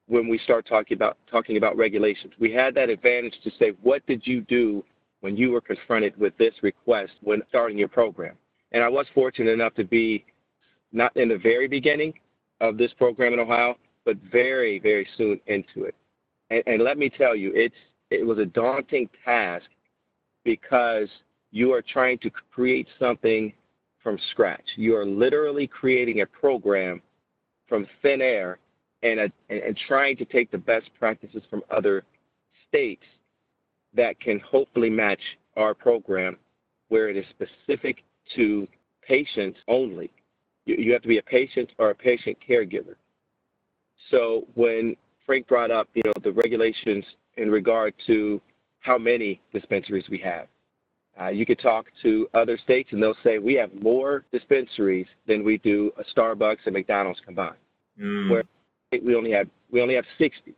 when 0.09 0.29
we 0.29 0.39
start 0.39 0.67
talking 0.67 0.97
about 0.97 1.17
talking 1.31 1.57
about 1.57 1.77
regulations. 1.77 2.35
We 2.39 2.53
had 2.53 2.75
that 2.75 2.91
advantage 2.91 3.35
to 3.45 3.51
say, 3.59 3.73
what 3.83 4.05
did 4.07 4.27
you 4.27 4.41
do 4.43 4.85
when 5.21 5.37
you 5.37 5.51
were 5.51 5.61
confronted 5.61 6.17
with 6.19 6.37
this 6.39 6.55
request 6.63 7.13
when 7.21 7.43
starting 7.49 7.79
your 7.79 7.89
program. 7.89 8.37
And 8.73 8.83
I 8.83 8.89
was 8.89 9.07
fortunate 9.15 9.51
enough 9.51 9.75
to 9.75 9.85
be 9.85 10.25
not 10.93 11.17
in 11.17 11.29
the 11.29 11.39
very 11.39 11.69
beginning 11.69 12.15
of 12.61 12.77
this 12.77 12.93
program 12.95 13.33
in 13.33 13.41
Ohio, 13.41 13.77
but 14.05 14.17
very, 14.31 14.79
very 14.79 15.07
soon 15.17 15.41
into 15.47 15.85
it. 15.85 15.95
And, 16.51 16.63
and 16.67 16.83
let 16.83 16.99
me 16.99 17.11
tell 17.11 17.37
you, 17.37 17.53
it's 17.55 17.75
it 18.11 18.27
was 18.27 18.39
a 18.39 18.47
daunting 18.47 19.09
task 19.25 19.67
because 20.45 21.09
you 21.53 21.73
are 21.73 21.83
trying 21.83 22.19
to 22.19 22.31
create 22.53 22.89
something 22.99 23.53
from 24.03 24.19
scratch. 24.33 24.65
You 24.77 24.97
are 24.97 25.07
literally 25.07 25.67
creating 25.67 26.23
a 26.23 26.27
program 26.27 27.03
from 27.69 27.87
thin 28.03 28.21
air 28.21 28.59
and, 29.03 29.21
a, 29.21 29.33
and 29.49 29.79
trying 29.87 30.17
to 30.17 30.25
take 30.25 30.51
the 30.51 30.59
best 30.59 30.91
practices 30.99 31.43
from 31.49 31.63
other 31.71 32.05
states 32.69 33.05
that 33.95 34.21
can 34.21 34.41
hopefully 34.41 34.91
match 34.91 35.21
our 35.57 35.75
program 35.75 36.37
where 36.89 37.09
it 37.09 37.17
is 37.17 37.25
specific 37.31 38.03
to 38.37 38.67
patients 39.07 39.59
only. 39.69 40.11
You, 40.67 40.77
you 40.77 40.93
have 40.93 41.03
to 41.03 41.09
be 41.09 41.19
a 41.19 41.23
patient 41.23 41.71
or 41.79 41.91
a 41.91 41.95
patient 41.95 42.37
caregiver. 42.47 42.95
So 44.11 44.47
when 44.55 44.97
Frank 45.27 45.47
brought 45.47 45.71
up, 45.71 45.89
you 45.95 46.03
know, 46.05 46.13
the 46.23 46.33
regulations 46.33 47.05
in 47.37 47.51
regard 47.51 47.95
to 48.07 48.41
how 48.81 48.99
many 48.99 49.41
dispensaries 49.53 50.05
we 50.11 50.19
have, 50.19 50.47
uh, 51.21 51.29
you 51.29 51.45
could 51.45 51.59
talk 51.59 51.87
to 52.03 52.29
other 52.35 52.57
states 52.57 52.91
and 52.93 53.03
they'll 53.03 53.17
say 53.23 53.39
we 53.39 53.55
have 53.55 53.71
more 53.75 54.25
dispensaries 54.33 55.07
than 55.27 55.45
we 55.45 55.59
do 55.59 55.91
a 55.99 56.19
Starbucks 56.19 56.59
and 56.65 56.75
McDonald's 56.75 57.21
combined. 57.25 57.57
Mm. 58.01 58.31
Where 58.31 58.45
we 59.05 59.15
only 59.15 59.31
have 59.33 59.49
we 59.71 59.83
only 59.83 59.95
have 59.95 60.05
60 60.19 60.55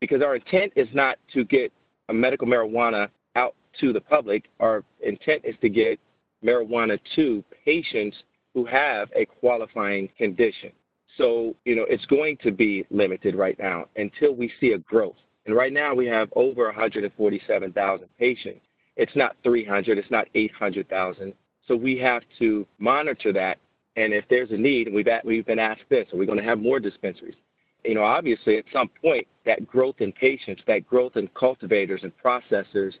because 0.00 0.22
our 0.22 0.36
intent 0.36 0.72
is 0.76 0.88
not 0.92 1.16
to 1.32 1.44
get 1.44 1.72
medical 2.12 2.46
marijuana 2.46 3.08
out 3.36 3.54
to 3.80 3.92
the 3.92 4.00
public, 4.00 4.44
our 4.60 4.84
intent 5.00 5.42
is 5.44 5.54
to 5.60 5.68
get 5.68 5.98
marijuana 6.44 6.98
to 7.16 7.44
patients 7.64 8.16
who 8.54 8.64
have 8.64 9.08
a 9.16 9.24
qualifying 9.24 10.08
condition. 10.18 10.72
So, 11.16 11.54
you 11.64 11.76
know, 11.76 11.84
it's 11.88 12.04
going 12.06 12.38
to 12.38 12.50
be 12.50 12.86
limited 12.90 13.34
right 13.34 13.58
now 13.58 13.86
until 13.96 14.34
we 14.34 14.50
see 14.60 14.72
a 14.72 14.78
growth. 14.78 15.16
And 15.46 15.54
right 15.54 15.72
now 15.72 15.94
we 15.94 16.06
have 16.06 16.32
over 16.36 16.66
147,000 16.66 18.08
patients. 18.18 18.60
It's 18.96 19.14
not 19.16 19.36
300, 19.42 19.98
it's 19.98 20.10
not 20.10 20.28
800,000. 20.34 21.34
So 21.66 21.76
we 21.76 21.98
have 21.98 22.22
to 22.38 22.66
monitor 22.78 23.32
that. 23.32 23.58
And 23.96 24.12
if 24.12 24.24
there's 24.30 24.50
a 24.50 24.56
need, 24.56 24.86
and 24.86 24.96
we've, 24.96 25.08
we've 25.24 25.46
been 25.46 25.58
asked 25.58 25.82
this, 25.88 26.06
are 26.12 26.16
we 26.16 26.26
going 26.26 26.38
to 26.38 26.44
have 26.44 26.58
more 26.58 26.80
dispensaries? 26.80 27.34
You 27.84 27.94
know, 27.94 28.04
obviously 28.04 28.58
at 28.58 28.64
some 28.72 28.88
point 29.00 29.26
that 29.44 29.66
growth 29.66 29.96
in 30.00 30.12
patients, 30.12 30.62
that 30.66 30.86
growth 30.86 31.16
in 31.16 31.28
cultivators 31.28 32.02
and 32.02 32.12
processors, 32.22 32.94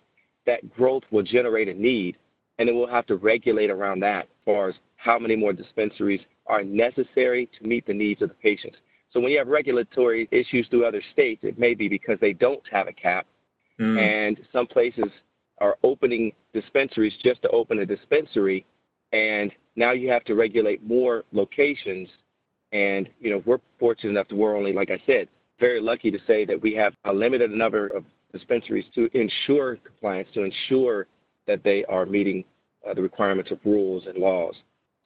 that 0.46 0.72
growth 0.74 1.04
will 1.10 1.22
generate 1.22 1.68
a 1.68 1.74
need, 1.74 2.16
and 2.58 2.68
then 2.68 2.76
we'll 2.76 2.88
have 2.88 3.06
to 3.06 3.16
regulate 3.16 3.70
around 3.70 4.00
that 4.00 4.24
as 4.24 4.44
far 4.44 4.68
as 4.68 4.74
how 4.96 5.18
many 5.18 5.36
more 5.36 5.52
dispensaries 5.52 6.20
are 6.46 6.64
necessary 6.64 7.48
to 7.58 7.66
meet 7.66 7.86
the 7.86 7.94
needs 7.94 8.22
of 8.22 8.28
the 8.28 8.34
patients. 8.36 8.76
So 9.12 9.20
when 9.20 9.30
you 9.30 9.38
have 9.38 9.48
regulatory 9.48 10.28
issues 10.30 10.66
through 10.68 10.86
other 10.86 11.02
states, 11.12 11.40
it 11.44 11.58
may 11.58 11.74
be 11.74 11.88
because 11.88 12.18
they 12.20 12.32
don't 12.32 12.62
have 12.70 12.88
a 12.88 12.92
cap, 12.92 13.26
mm. 13.78 13.98
and 14.00 14.38
some 14.52 14.66
places 14.66 15.10
are 15.58 15.76
opening 15.84 16.32
dispensaries 16.52 17.12
just 17.22 17.40
to 17.42 17.48
open 17.50 17.78
a 17.78 17.86
dispensary 17.86 18.66
And 19.12 19.52
now 19.76 19.92
you 19.92 20.10
have 20.10 20.24
to 20.24 20.34
regulate 20.34 20.82
more 20.82 21.24
locations. 21.32 22.08
And, 22.72 23.08
you 23.20 23.30
know, 23.30 23.42
we're 23.44 23.58
fortunate 23.78 24.10
enough 24.10 24.28
to 24.28 24.34
we're 24.34 24.56
only, 24.56 24.72
like 24.72 24.90
I 24.90 25.00
said, 25.06 25.28
very 25.60 25.80
lucky 25.80 26.10
to 26.10 26.18
say 26.26 26.44
that 26.46 26.60
we 26.60 26.74
have 26.74 26.94
a 27.04 27.12
limited 27.12 27.50
number 27.50 27.86
of 27.88 28.04
dispensaries 28.32 28.86
to 28.94 29.10
ensure 29.16 29.76
compliance, 29.76 30.28
to 30.34 30.42
ensure 30.42 31.06
that 31.46 31.62
they 31.62 31.84
are 31.84 32.06
meeting 32.06 32.44
uh, 32.88 32.94
the 32.94 33.02
requirements 33.02 33.50
of 33.50 33.58
rules 33.64 34.04
and 34.06 34.16
laws. 34.16 34.54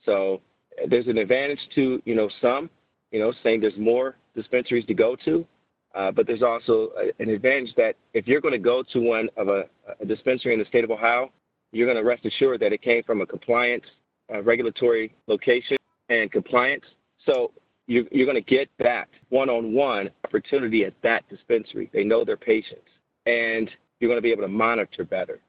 So 0.04 0.40
there's 0.88 1.08
an 1.08 1.18
advantage 1.18 1.58
to, 1.74 2.00
you 2.04 2.14
know, 2.14 2.30
some, 2.40 2.70
you 3.10 3.18
know, 3.18 3.32
saying 3.42 3.60
there's 3.60 3.76
more 3.76 4.16
dispensaries 4.34 4.84
to 4.86 4.94
go 4.94 5.16
to, 5.24 5.46
uh, 5.94 6.10
but 6.10 6.26
there's 6.26 6.42
also 6.42 6.90
a, 6.98 7.22
an 7.22 7.30
advantage 7.30 7.74
that 7.76 7.96
if 8.14 8.26
you're 8.26 8.40
going 8.40 8.52
to 8.52 8.58
go 8.58 8.82
to 8.92 9.00
one 9.00 9.28
of 9.36 9.48
a, 9.48 9.64
a, 10.00 10.04
dispensary 10.04 10.52
in 10.52 10.58
the 10.58 10.66
state 10.66 10.84
of 10.84 10.90
Ohio, 10.90 11.30
you're 11.72 11.86
going 11.86 12.02
to 12.02 12.08
rest 12.08 12.24
assured 12.24 12.60
that 12.60 12.72
it 12.72 12.82
came 12.82 13.02
from 13.02 13.20
a 13.22 13.26
compliance 13.26 13.84
uh, 14.32 14.42
regulatory 14.42 15.14
location 15.26 15.76
and 16.08 16.30
compliance. 16.30 16.84
So 17.26 17.52
you, 17.86 18.06
you're 18.10 18.26
going 18.26 18.42
to 18.42 18.50
get 18.50 18.68
that 18.78 19.08
one-on-one 19.28 20.10
opportunity 20.24 20.84
at 20.84 20.94
that 21.02 21.28
dispensary. 21.28 21.90
They 21.92 22.04
know 22.04 22.24
their 22.24 22.36
patients, 22.36 22.88
and 23.26 23.70
you're 24.00 24.08
going 24.08 24.18
to 24.18 24.22
be 24.22 24.32
able 24.32 24.42
to 24.42 24.48
monitor 24.48 25.04
better. 25.04 25.40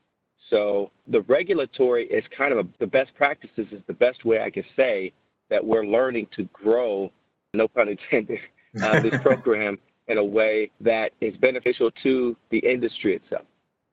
So 0.49 0.91
the 1.07 1.21
regulatory 1.21 2.05
is 2.07 2.23
kind 2.35 2.53
of 2.53 2.65
a, 2.65 2.69
the 2.79 2.87
best 2.87 3.13
practices 3.15 3.67
is 3.71 3.81
the 3.87 3.93
best 3.93 4.23
way 4.23 4.41
I 4.41 4.49
can 4.49 4.63
say 4.75 5.11
that 5.49 5.65
we're 5.65 5.85
learning 5.85 6.27
to 6.35 6.43
grow, 6.53 7.11
no 7.53 7.67
pun 7.67 7.89
intended, 7.89 8.39
uh, 8.81 9.01
this 9.01 9.19
program 9.21 9.77
in 10.07 10.17
a 10.17 10.23
way 10.23 10.71
that 10.79 11.11
is 11.19 11.35
beneficial 11.37 11.91
to 12.03 12.35
the 12.49 12.59
industry 12.59 13.15
itself. 13.15 13.45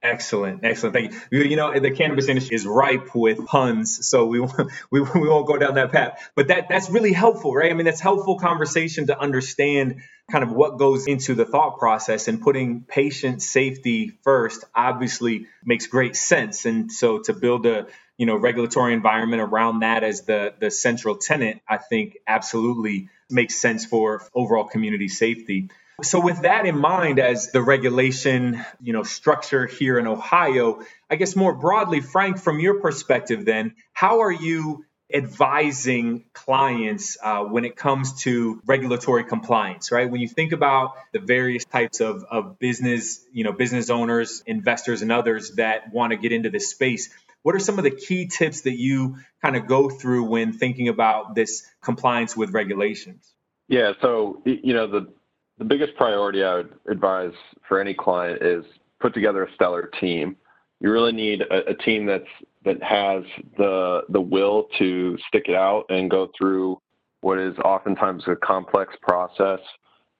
Excellent, 0.04 0.62
excellent. 0.64 0.94
Thank 0.94 1.14
you. 1.30 1.42
You 1.44 1.56
know, 1.56 1.80
the 1.80 1.90
cannabis 1.90 2.28
industry 2.28 2.54
is 2.54 2.66
ripe 2.66 3.14
with 3.14 3.46
puns, 3.46 4.06
so 4.06 4.26
we 4.26 4.40
we, 4.90 5.00
we 5.00 5.28
won't 5.28 5.46
go 5.46 5.56
down 5.56 5.76
that 5.76 5.92
path. 5.92 6.30
But 6.36 6.48
that 6.48 6.68
that's 6.68 6.90
really 6.90 7.14
helpful, 7.14 7.54
right? 7.54 7.70
I 7.70 7.74
mean, 7.74 7.86
that's 7.86 8.02
helpful 8.02 8.38
conversation 8.38 9.06
to 9.06 9.18
understand 9.18 10.02
kind 10.30 10.44
of 10.44 10.52
what 10.52 10.76
goes 10.78 11.06
into 11.06 11.34
the 11.34 11.46
thought 11.46 11.78
process 11.78 12.28
and 12.28 12.42
putting 12.42 12.82
patient 12.82 13.42
safety 13.42 14.18
first. 14.24 14.64
Obviously, 14.74 15.46
makes 15.64 15.86
great 15.86 16.16
sense, 16.16 16.66
and 16.66 16.92
so 16.92 17.20
to 17.20 17.32
build 17.32 17.64
a 17.64 17.86
you 18.18 18.26
know 18.26 18.36
regulatory 18.36 18.92
environment 18.92 19.40
around 19.40 19.80
that 19.80 20.04
as 20.04 20.20
the 20.22 20.52
the 20.60 20.70
central 20.70 21.16
tenant, 21.16 21.62
I 21.66 21.78
think 21.78 22.18
absolutely 22.26 23.08
makes 23.30 23.54
sense 23.54 23.86
for 23.86 24.22
overall 24.34 24.64
community 24.64 25.08
safety. 25.08 25.70
So 26.02 26.20
with 26.20 26.42
that 26.42 26.66
in 26.66 26.76
mind 26.76 27.20
as 27.20 27.52
the 27.52 27.62
regulation, 27.62 28.64
you 28.80 28.92
know, 28.92 29.04
structure 29.04 29.66
here 29.66 29.98
in 29.98 30.06
Ohio, 30.06 30.80
I 31.08 31.16
guess 31.16 31.36
more 31.36 31.54
broadly, 31.54 32.00
Frank, 32.00 32.38
from 32.38 32.58
your 32.58 32.80
perspective 32.80 33.44
then, 33.44 33.74
how 33.92 34.20
are 34.20 34.32
you 34.32 34.84
advising 35.12 36.24
clients 36.32 37.16
uh, 37.22 37.44
when 37.44 37.64
it 37.64 37.76
comes 37.76 38.22
to 38.22 38.60
regulatory 38.66 39.22
compliance, 39.22 39.92
right? 39.92 40.10
When 40.10 40.20
you 40.20 40.26
think 40.26 40.52
about 40.52 40.94
the 41.12 41.20
various 41.20 41.64
types 41.64 42.00
of, 42.00 42.24
of 42.28 42.58
business, 42.58 43.24
you 43.32 43.44
know, 43.44 43.52
business 43.52 43.90
owners, 43.90 44.42
investors, 44.46 45.02
and 45.02 45.12
others 45.12 45.52
that 45.52 45.92
want 45.92 46.10
to 46.10 46.16
get 46.16 46.32
into 46.32 46.50
this 46.50 46.70
space, 46.70 47.10
what 47.42 47.54
are 47.54 47.60
some 47.60 47.78
of 47.78 47.84
the 47.84 47.90
key 47.90 48.26
tips 48.26 48.62
that 48.62 48.76
you 48.76 49.18
kind 49.42 49.54
of 49.54 49.68
go 49.68 49.90
through 49.90 50.24
when 50.24 50.52
thinking 50.52 50.88
about 50.88 51.36
this 51.36 51.64
compliance 51.80 52.36
with 52.36 52.50
regulations? 52.50 53.30
Yeah, 53.68 53.92
so 54.00 54.42
you 54.44 54.74
know 54.74 54.86
the 54.86 55.12
the 55.58 55.64
biggest 55.64 55.94
priority 55.96 56.42
I 56.42 56.56
would 56.56 56.74
advise 56.88 57.32
for 57.68 57.80
any 57.80 57.94
client 57.94 58.42
is 58.42 58.64
put 59.00 59.14
together 59.14 59.44
a 59.44 59.54
stellar 59.54 59.90
team. 60.00 60.36
You 60.80 60.90
really 60.90 61.12
need 61.12 61.42
a, 61.42 61.70
a 61.70 61.74
team 61.74 62.06
that's 62.06 62.24
that 62.64 62.82
has 62.82 63.22
the 63.56 64.02
the 64.08 64.20
will 64.20 64.68
to 64.78 65.16
stick 65.28 65.44
it 65.48 65.54
out 65.54 65.84
and 65.88 66.10
go 66.10 66.30
through 66.36 66.80
what 67.20 67.38
is 67.38 67.56
oftentimes 67.64 68.24
a 68.26 68.36
complex 68.36 68.94
process. 69.00 69.60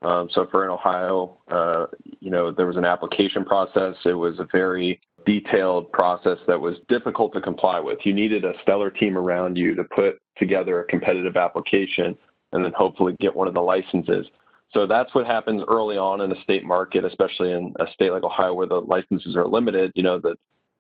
Um, 0.03 0.29
so 0.33 0.47
for 0.51 0.65
in 0.65 0.71
Ohio, 0.71 1.39
uh, 1.51 1.87
you 2.21 2.31
know, 2.31 2.51
there 2.51 2.67
was 2.67 2.77
an 2.77 2.85
application 2.85 3.45
process. 3.45 3.95
It 4.05 4.13
was 4.13 4.39
a 4.39 4.47
very 4.53 5.01
detailed 5.27 5.91
process 5.93 6.39
that 6.47 6.61
was 6.61 6.77
difficult 6.89 7.33
to 7.33 7.41
comply 7.41 7.81
with. 7.81 7.99
You 8.05 8.13
needed 8.13 8.45
a 8.45 8.53
stellar 8.63 8.91
team 8.91 9.17
around 9.17 9.57
you 9.57 9.75
to 9.75 9.85
put 9.85 10.19
together 10.37 10.81
a 10.81 10.85
competitive 10.85 11.37
application 11.37 12.17
and 12.53 12.65
then 12.65 12.73
hopefully 12.77 13.17
get 13.21 13.35
one 13.35 13.49
of 13.49 13.55
the 13.55 13.61
licenses. 13.61 14.27
So 14.75 14.87
that's 14.87 15.15
what 15.15 15.25
happens 15.25 15.63
early 15.69 15.97
on 15.97 16.21
in 16.21 16.33
a 16.33 16.43
state 16.43 16.65
market, 16.65 17.05
especially 17.05 17.53
in 17.53 17.73
a 17.79 17.87
state 17.93 18.11
like 18.11 18.25
Ohio 18.25 18.53
where 18.53 18.67
the 18.67 18.81
licenses 18.81 19.37
are 19.37 19.47
limited. 19.47 19.93
You 19.95 20.03
know, 20.03 20.19
the, 20.19 20.35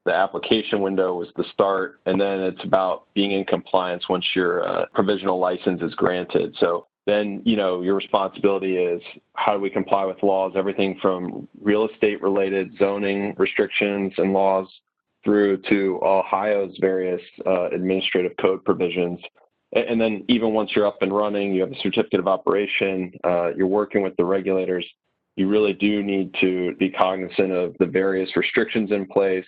the 0.05 0.13
application 0.13 0.81
window 0.81 1.23
is 1.23 1.29
the 1.37 1.45
start, 1.53 2.01
and 2.05 2.21
then 2.21 2.41
it's 2.41 2.63
about 2.65 3.07
being 3.15 3.31
in 3.31 3.45
compliance 3.45 4.09
once 4.09 4.27
your 4.35 4.69
uh, 4.69 4.87
provisional 4.95 5.39
license 5.39 5.81
is 5.81 5.95
granted. 5.95 6.57
So 6.59 6.89
then, 7.07 7.41
you 7.45 7.57
know, 7.57 7.83
your 7.83 7.95
responsibility 7.95 8.79
is 8.79 9.01
how 9.35 9.55
do 9.55 9.61
we 9.61 9.71
comply 9.71 10.05
with 10.05 10.23
laws, 10.23 10.55
everything 10.57 10.99
from 11.01 11.47
real 11.61 11.89
estate 11.89 12.21
related 12.21 12.77
zoning 12.79 13.35
restrictions 13.39 14.13
and 14.19 14.33
laws 14.33 14.67
through 15.23 15.59
to 15.69 16.01
Ohio's 16.03 16.77
various 16.81 17.21
uh, 17.47 17.69
administrative 17.71 18.33
code 18.39 18.65
provisions 18.65 19.21
and 19.75 20.01
then 20.01 20.25
even 20.29 20.53
once 20.55 20.71
you're 20.75 20.87
up 20.87 21.03
and 21.03 21.15
running, 21.15 21.53
you 21.53 21.61
have 21.63 21.73
a 21.73 21.81
certificate 21.81 22.21
of 22.21 22.29
operation, 22.29 23.13
uh, 23.25 23.55
you're 23.55 23.67
working 23.67 24.03
with 24.03 24.17
the 24.17 24.25
regulators, 24.25 24.87
you 25.37 25.49
really 25.49 25.73
do 25.73 26.03
need 26.03 26.35
to 26.41 26.75
be 26.77 26.91
cognizant 26.91 27.53
of 27.53 27.75
the 27.79 27.87
various 27.87 28.37
restrictions 28.37 28.93
in 28.93 29.07
place. 29.07 29.47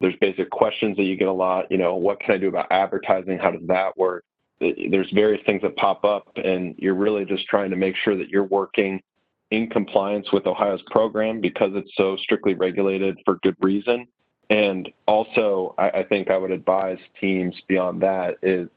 There's 0.00 0.16
basic 0.20 0.50
questions 0.50 0.96
that 0.96 1.04
you 1.04 1.16
get 1.16 1.28
a 1.28 1.32
lot. 1.32 1.70
You 1.70 1.78
know, 1.78 1.94
what 1.94 2.20
can 2.20 2.34
I 2.34 2.38
do 2.38 2.48
about 2.48 2.66
advertising? 2.70 3.38
How 3.38 3.52
does 3.52 3.66
that 3.68 3.96
work? 3.96 4.24
There's 4.60 5.10
various 5.12 5.44
things 5.46 5.62
that 5.62 5.76
pop 5.76 6.04
up, 6.04 6.26
and 6.36 6.74
you're 6.78 6.94
really 6.94 7.24
just 7.24 7.46
trying 7.46 7.70
to 7.70 7.76
make 7.76 7.96
sure 7.96 8.16
that 8.16 8.28
you're 8.28 8.44
working 8.44 9.00
in 9.50 9.68
compliance 9.68 10.32
with 10.32 10.46
Ohio's 10.46 10.82
program 10.90 11.40
because 11.40 11.72
it's 11.74 11.90
so 11.96 12.16
strictly 12.16 12.54
regulated 12.54 13.18
for 13.24 13.38
good 13.42 13.56
reason. 13.60 14.06
And 14.48 14.90
also, 15.06 15.74
I, 15.78 15.90
I 15.90 16.02
think 16.04 16.30
I 16.30 16.36
would 16.36 16.50
advise 16.50 16.98
teams 17.20 17.54
beyond 17.68 18.02
that 18.02 18.36
is 18.42 18.68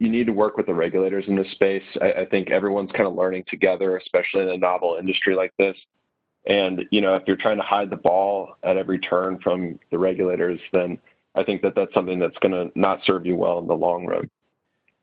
you 0.00 0.08
need 0.08 0.26
to 0.26 0.32
work 0.32 0.56
with 0.56 0.66
the 0.66 0.74
regulators 0.74 1.26
in 1.28 1.36
this 1.36 1.50
space. 1.52 1.84
I, 2.00 2.12
I, 2.12 2.24
think 2.24 2.50
everyone's 2.50 2.90
kind 2.90 3.06
of 3.06 3.14
learning 3.14 3.44
together, 3.48 3.98
especially 3.98 4.40
in 4.40 4.48
a 4.48 4.56
novel 4.56 4.96
industry 4.98 5.36
like 5.36 5.52
this. 5.58 5.76
And 6.46 6.84
you 6.90 7.02
know, 7.02 7.14
if 7.16 7.24
you're 7.26 7.36
trying 7.36 7.58
to 7.58 7.62
hide 7.62 7.90
the 7.90 7.96
ball 7.96 8.54
at 8.64 8.78
every 8.78 8.98
turn 8.98 9.38
from 9.40 9.78
the 9.90 9.98
regulators, 9.98 10.58
then 10.72 10.98
I 11.34 11.44
think 11.44 11.62
that 11.62 11.74
that's 11.76 11.92
something 11.92 12.18
that's 12.18 12.38
going 12.38 12.52
to 12.52 12.72
not 12.74 13.00
serve 13.04 13.26
you 13.26 13.36
well 13.36 13.58
in 13.58 13.66
the 13.66 13.74
long 13.74 14.06
run. 14.06 14.30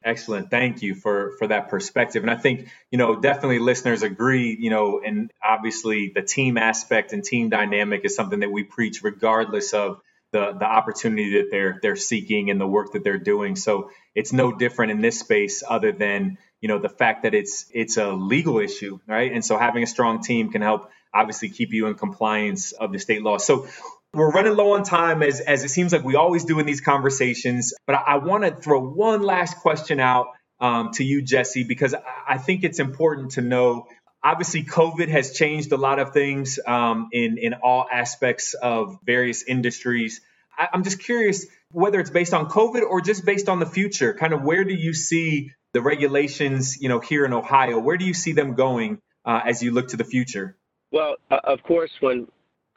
Excellent. 0.04 0.50
Thank 0.50 0.82
you 0.82 0.96
for 0.96 1.34
for 1.38 1.48
that 1.48 1.70
perspective. 1.70 2.24
And 2.24 2.32
I 2.32 2.36
think, 2.36 2.70
you 2.92 2.98
know, 2.98 3.20
definitely 3.20 3.60
listeners 3.60 4.02
agree, 4.02 4.58
you 4.60 4.72
know, 4.72 5.02
and 5.06 5.32
obviously 5.44 6.12
the 6.14 6.24
team 6.24 6.58
aspect 6.58 7.14
and 7.14 7.24
team 7.24 7.50
dynamic 7.50 8.02
is 8.04 8.16
something 8.16 8.40
that 8.40 8.52
we 8.52 8.64
preach 8.64 9.04
regardless 9.04 9.74
of 9.74 10.02
the 10.32 10.54
the 10.60 10.66
opportunity 10.66 11.38
that 11.38 11.50
they're 11.52 11.80
they're 11.82 11.96
seeking 11.96 12.50
and 12.50 12.60
the 12.60 12.68
work 12.68 12.94
that 12.94 13.04
they're 13.04 13.18
doing. 13.18 13.56
So 13.56 13.92
it's 14.16 14.34
no 14.34 14.52
different 14.56 14.92
in 14.92 15.02
this 15.02 15.20
space 15.20 15.64
other 15.68 15.92
than 15.92 16.38
you 16.62 16.68
know 16.68 16.80
the 16.80 16.90
fact 16.90 17.24
that 17.24 17.34
it's 17.34 17.66
it's 17.74 17.98
a 17.98 18.12
legal 18.12 18.60
issue, 18.60 19.00
right? 19.08 19.32
And 19.32 19.44
so 19.44 19.58
having 19.58 19.84
a 19.84 19.88
strong 19.88 20.22
team 20.22 20.52
can 20.52 20.62
help 20.62 20.90
obviously 21.14 21.50
keep 21.50 21.74
you 21.74 21.88
in 21.88 21.96
compliance 21.96 22.72
of 22.74 22.92
the 22.92 23.00
state 23.00 23.22
law. 23.22 23.38
So 23.38 23.68
we're 24.14 24.32
running 24.32 24.56
low 24.56 24.74
on 24.74 24.84
time 24.84 25.22
as, 25.22 25.40
as 25.42 25.64
it 25.64 25.70
seems 25.70 25.94
like 25.94 26.04
we 26.04 26.16
always 26.16 26.46
do 26.46 26.60
in 26.60 26.66
these 26.66 26.82
conversations. 26.82 27.74
But 27.86 27.96
I, 27.96 28.04
I 28.08 28.18
want 28.18 28.44
to 28.44 28.52
throw 28.56 28.82
one 28.82 29.22
last 29.22 29.58
question 29.58 30.00
out 30.00 30.28
um, 30.60 30.92
to 30.94 31.04
you, 31.04 31.22
Jesse, 31.22 31.64
because 31.64 31.94
I 32.28 32.38
think 32.38 32.64
it's 32.64 32.80
important 32.80 33.32
to 33.32 33.42
know 33.42 33.88
obviously 34.28 34.64
covid 34.64 35.08
has 35.08 35.32
changed 35.32 35.72
a 35.72 35.78
lot 35.78 36.00
of 36.00 36.12
things 36.12 36.60
um, 36.68 37.08
in 37.14 37.38
in 37.38 37.54
all 37.54 37.88
aspects 37.92 38.54
of 38.54 39.00
various 39.04 39.44
industries. 39.44 40.22
I, 40.58 40.68
i'm 40.74 40.84
just 40.84 41.00
curious 41.00 41.46
whether 41.72 42.00
it's 42.00 42.10
based 42.10 42.34
on 42.34 42.50
covid 42.50 42.82
or 42.82 43.00
just 43.02 43.26
based 43.26 43.48
on 43.50 43.60
the 43.60 43.66
future. 43.66 44.14
Kind 44.14 44.34
of 44.34 44.42
where 44.44 44.64
do 44.64 44.74
you 44.74 44.94
see 44.94 45.52
the 45.74 45.82
regulations 45.82 46.78
you 46.82 46.90
know 46.90 47.00
here 47.00 47.24
in 47.26 47.34
ohio? 47.34 47.80
Where 47.80 47.98
do 47.98 48.06
you 48.06 48.14
see 48.14 48.34
them 48.34 48.56
going 48.56 49.00
uh, 49.26 49.42
as 49.46 49.64
you 49.64 49.72
look 49.72 49.90
to 49.90 49.98
the 49.98 50.10
future? 50.16 50.58
Well 50.92 51.16
uh, 51.32 51.40
of 51.44 51.64
course 51.64 51.92
when 52.02 52.28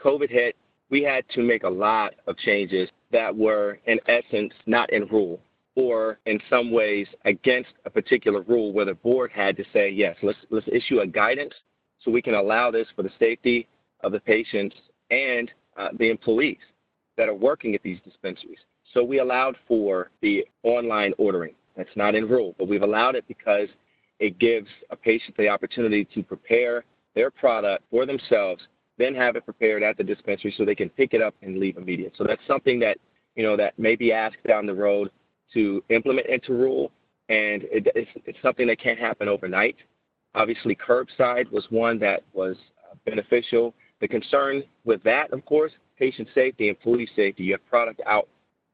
covid 0.04 0.30
hit 0.30 0.54
we 0.88 1.02
had 1.02 1.24
to 1.34 1.42
make 1.42 1.64
a 1.64 1.74
lot 1.88 2.14
of 2.26 2.36
changes 2.38 2.88
that 3.10 3.36
were 3.36 3.78
in 3.86 3.98
essence 4.06 4.54
not 4.66 4.92
in 4.92 5.06
rule 5.06 5.40
or 5.76 6.18
in 6.26 6.38
some 6.48 6.70
ways 6.70 7.06
against 7.24 7.70
a 7.84 7.90
particular 7.90 8.42
rule 8.42 8.72
where 8.72 8.84
the 8.84 8.94
board 8.94 9.30
had 9.32 9.56
to 9.56 9.64
say, 9.72 9.88
yes, 9.88 10.16
let's, 10.22 10.38
let's 10.50 10.66
issue 10.72 11.00
a 11.00 11.06
guidance 11.06 11.54
so 12.04 12.10
we 12.10 12.22
can 12.22 12.34
allow 12.34 12.70
this 12.70 12.86
for 12.96 13.02
the 13.02 13.10
safety 13.18 13.68
of 14.02 14.12
the 14.12 14.20
patients 14.20 14.74
and 15.10 15.50
uh, 15.76 15.88
the 15.98 16.10
employees 16.10 16.58
that 17.16 17.28
are 17.28 17.34
working 17.34 17.74
at 17.74 17.82
these 17.82 17.98
dispensaries. 18.04 18.58
So 18.92 19.04
we 19.04 19.20
allowed 19.20 19.56
for 19.68 20.10
the 20.20 20.44
online 20.62 21.12
ordering. 21.18 21.54
That's 21.76 21.96
not 21.96 22.14
in 22.14 22.28
rule, 22.28 22.54
but 22.58 22.68
we've 22.68 22.82
allowed 22.82 23.14
it 23.14 23.24
because 23.28 23.68
it 24.18 24.38
gives 24.38 24.68
a 24.90 24.96
patient 24.96 25.36
the 25.36 25.48
opportunity 25.48 26.04
to 26.14 26.22
prepare 26.22 26.84
their 27.14 27.30
product 27.30 27.84
for 27.90 28.06
themselves, 28.06 28.62
then 28.98 29.14
have 29.14 29.36
it 29.36 29.44
prepared 29.44 29.82
at 29.82 29.96
the 29.96 30.04
dispensary 30.04 30.54
so 30.56 30.64
they 30.64 30.74
can 30.74 30.90
pick 30.90 31.14
it 31.14 31.22
up 31.22 31.34
and 31.42 31.58
leave 31.58 31.76
immediate. 31.76 32.12
So 32.16 32.24
that's 32.24 32.42
something 32.46 32.78
that, 32.80 32.98
you 33.36 33.42
know, 33.42 33.56
that 33.56 33.78
may 33.78 33.96
be 33.96 34.12
asked 34.12 34.42
down 34.46 34.66
the 34.66 34.74
road 34.74 35.10
to 35.54 35.82
implement 35.90 36.26
into 36.26 36.52
rule, 36.52 36.92
and 37.28 37.64
it, 37.64 37.88
it's, 37.94 38.10
it's 38.26 38.38
something 38.42 38.66
that 38.66 38.80
can't 38.80 38.98
happen 38.98 39.28
overnight. 39.28 39.76
Obviously, 40.34 40.76
curbside 40.76 41.50
was 41.50 41.66
one 41.70 41.98
that 41.98 42.22
was 42.32 42.56
beneficial. 43.04 43.74
The 44.00 44.08
concern 44.08 44.62
with 44.84 45.02
that, 45.02 45.32
of 45.32 45.44
course, 45.44 45.72
patient 45.98 46.28
safety, 46.34 46.68
and 46.68 46.76
employee 46.76 47.08
safety. 47.14 47.44
You 47.44 47.52
have 47.52 47.66
product 47.66 48.00
out 48.06 48.28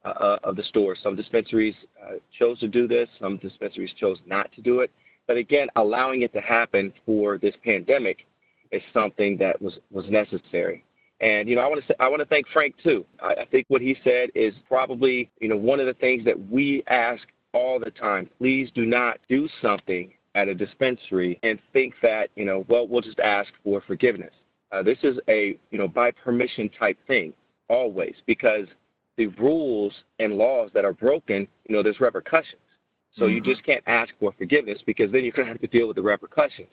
uh, 0.05 0.09
uh, 0.09 0.39
of 0.45 0.57
the 0.57 0.63
store. 0.63 0.97
Some 1.03 1.17
dispensaries 1.17 1.75
uh, 2.01 2.15
chose 2.39 2.61
to 2.61 2.69
do 2.69 2.87
this. 2.87 3.09
Some 3.21 3.39
dispensaries 3.39 3.91
chose 3.99 4.19
not 4.25 4.53
to 4.53 4.63
do 4.63 4.81
it. 4.81 4.91
But 5.27 5.37
again, 5.37 5.67
allowing 5.75 6.23
it 6.23 6.33
to 6.35 6.41
happen 6.41 6.93
for 7.05 7.39
this 7.39 7.55
pandemic 7.65 8.27
is 8.71 8.83
something 8.95 9.37
that 9.39 9.61
was 9.61 9.79
was 9.91 10.05
necessary. 10.09 10.85
And 11.21 11.49
you 11.49 11.57
know, 11.57 11.63
I 11.63 11.67
want 11.67 11.81
to 11.81 11.87
say, 11.87 11.95
I 11.99 12.09
want 12.09 12.21
to 12.21 12.27
thank 12.27 12.47
Frank 12.49 12.75
too. 12.83 13.05
I, 13.23 13.43
I 13.43 13.45
think 13.47 13.67
what 13.69 13.81
he 13.81 13.97
said 14.05 14.31
is 14.35 14.55
probably 14.69 15.31
you 15.41 15.49
know 15.49 15.57
one 15.57 15.81
of 15.81 15.87
the 15.87 15.95
things 15.95 16.25
that 16.25 16.51
we 16.51 16.83
ask 16.89 17.23
all 17.53 17.79
the 17.79 17.91
time. 17.91 18.29
Please 18.39 18.71
do 18.75 18.85
not 18.85 19.19
do 19.29 19.49
something 19.63 20.13
at 20.35 20.49
a 20.49 20.55
dispensary 20.55 21.39
and 21.43 21.59
think 21.73 21.95
that 22.03 22.29
you 22.37 22.45
know, 22.45 22.65
well, 22.69 22.87
we'll 22.87 23.01
just 23.01 23.21
ask 23.21 23.51
for 23.65 23.81
forgiveness. 23.87 24.33
Uh, 24.73 24.83
this 24.83 24.99
is 25.03 25.19
a 25.29 25.59
you 25.71 25.79
know 25.79 25.89
by 25.89 26.11
permission 26.11 26.69
type 26.79 26.99
thing 27.07 27.33
always 27.69 28.15
because 28.27 28.67
the 29.17 29.27
rules 29.29 29.93
and 30.19 30.35
laws 30.35 30.71
that 30.75 30.85
are 30.85 30.93
broken, 30.93 31.49
you 31.69 31.75
know, 31.75 31.83
there's 31.83 32.01
repercussions. 32.01 32.61
So 33.15 33.25
mm-hmm. 33.25 33.37
you 33.37 33.41
just 33.41 33.65
can't 33.65 33.83
ask 33.87 34.13
for 34.21 34.33
forgiveness 34.37 34.79
because 34.85 35.11
then 35.11 35.25
you're 35.25 35.33
going 35.33 35.47
to 35.47 35.53
have 35.53 35.61
to 35.61 35.67
deal 35.67 35.87
with 35.87 35.97
the 35.97 36.03
repercussions. 36.03 36.69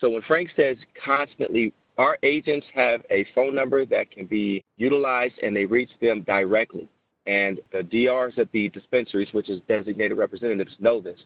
So 0.00 0.10
when 0.10 0.22
Frank 0.22 0.50
says 0.56 0.76
constantly, 1.04 1.72
our 1.98 2.18
agents 2.22 2.66
have 2.74 3.02
a 3.10 3.26
phone 3.34 3.54
number 3.54 3.86
that 3.86 4.10
can 4.10 4.26
be 4.26 4.64
utilized 4.76 5.34
and 5.42 5.54
they 5.54 5.64
reach 5.64 5.90
them 6.00 6.22
directly. 6.22 6.88
And 7.26 7.60
the 7.72 7.82
DRs 7.82 8.34
at 8.38 8.50
the 8.52 8.68
dispensaries, 8.70 9.32
which 9.32 9.48
is 9.48 9.60
designated 9.68 10.18
representatives, 10.18 10.74
know 10.78 11.00
this. 11.00 11.18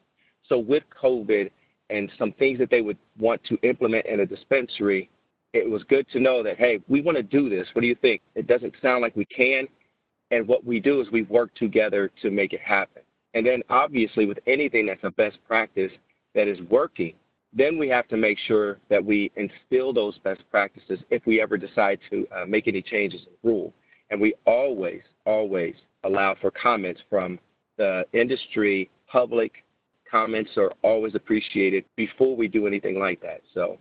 So 0.49 0.59
with 0.59 0.85
COVID 1.03 1.51
and 1.91 2.11
some 2.19 2.33
things 2.33 2.59
that 2.59 2.71
they 2.71 2.83
would 2.83 2.99
want 3.19 3.43
to 3.45 3.57
implement 3.63 4.07
in 4.07 4.21
a 4.21 4.27
dispensary, 4.27 5.11
it 5.53 5.69
was 5.69 5.83
good 5.85 6.07
to 6.13 6.21
know 6.21 6.43
that, 6.43 6.59
hey, 6.59 6.81
we 6.89 7.01
want 7.01 7.17
to 7.17 7.23
do 7.23 7.49
this. 7.49 7.67
What 7.73 7.83
do 7.83 7.89
you 7.89 7.97
think? 7.97 8.21
It 8.35 8.47
doesn't 8.47 8.75
sound 8.83 9.03
like 9.03 9.17
we 9.17 9.25
can. 9.25 9.67
And 10.31 10.47
what 10.47 10.65
we 10.65 10.79
do 10.79 11.01
is 11.01 11.11
we 11.11 11.23
work 11.23 11.55
together 11.55 12.11
to 12.23 12.31
make 12.31 12.53
it 12.53 12.61
happen. 12.61 13.03
And 13.35 13.47
then 13.47 13.63
obviously 13.71 14.27
with 14.27 14.39
anything 14.47 14.87
that's 14.87 15.03
a 15.03 15.11
best 15.11 15.39
practice 15.47 15.93
that 16.35 16.49
is 16.49 16.61
working, 16.71 17.15
then 17.53 17.79
we 17.79 17.89
have 17.89 18.07
to 18.09 18.17
make 18.17 18.39
sure 18.47 18.79
that 18.91 19.05
we 19.05 19.31
instill 19.37 19.93
those 19.93 20.19
best 20.19 20.43
practices 20.51 20.99
if 21.11 21.25
we 21.27 21.41
ever 21.41 21.57
decide 21.57 21.99
to 22.11 22.27
uh, 22.37 22.45
make 22.47 22.69
any 22.69 22.83
changes 22.83 23.21
in 23.27 23.51
rule. 23.51 23.73
And 24.11 24.21
we 24.21 24.35
always, 24.45 25.03
always 25.25 25.75
allow 26.05 26.35
for 26.41 26.51
comments 26.51 27.01
from 27.09 27.39
the 27.77 28.05
industry, 28.13 28.91
public 29.11 29.65
comments 30.11 30.51
are 30.57 30.73
always 30.83 31.15
appreciated 31.15 31.85
before 31.97 32.37
we 32.37 32.49
do 32.49 32.67
anything 32.67 32.99
like 32.99 33.21
that. 33.23 33.43
So 33.55 33.79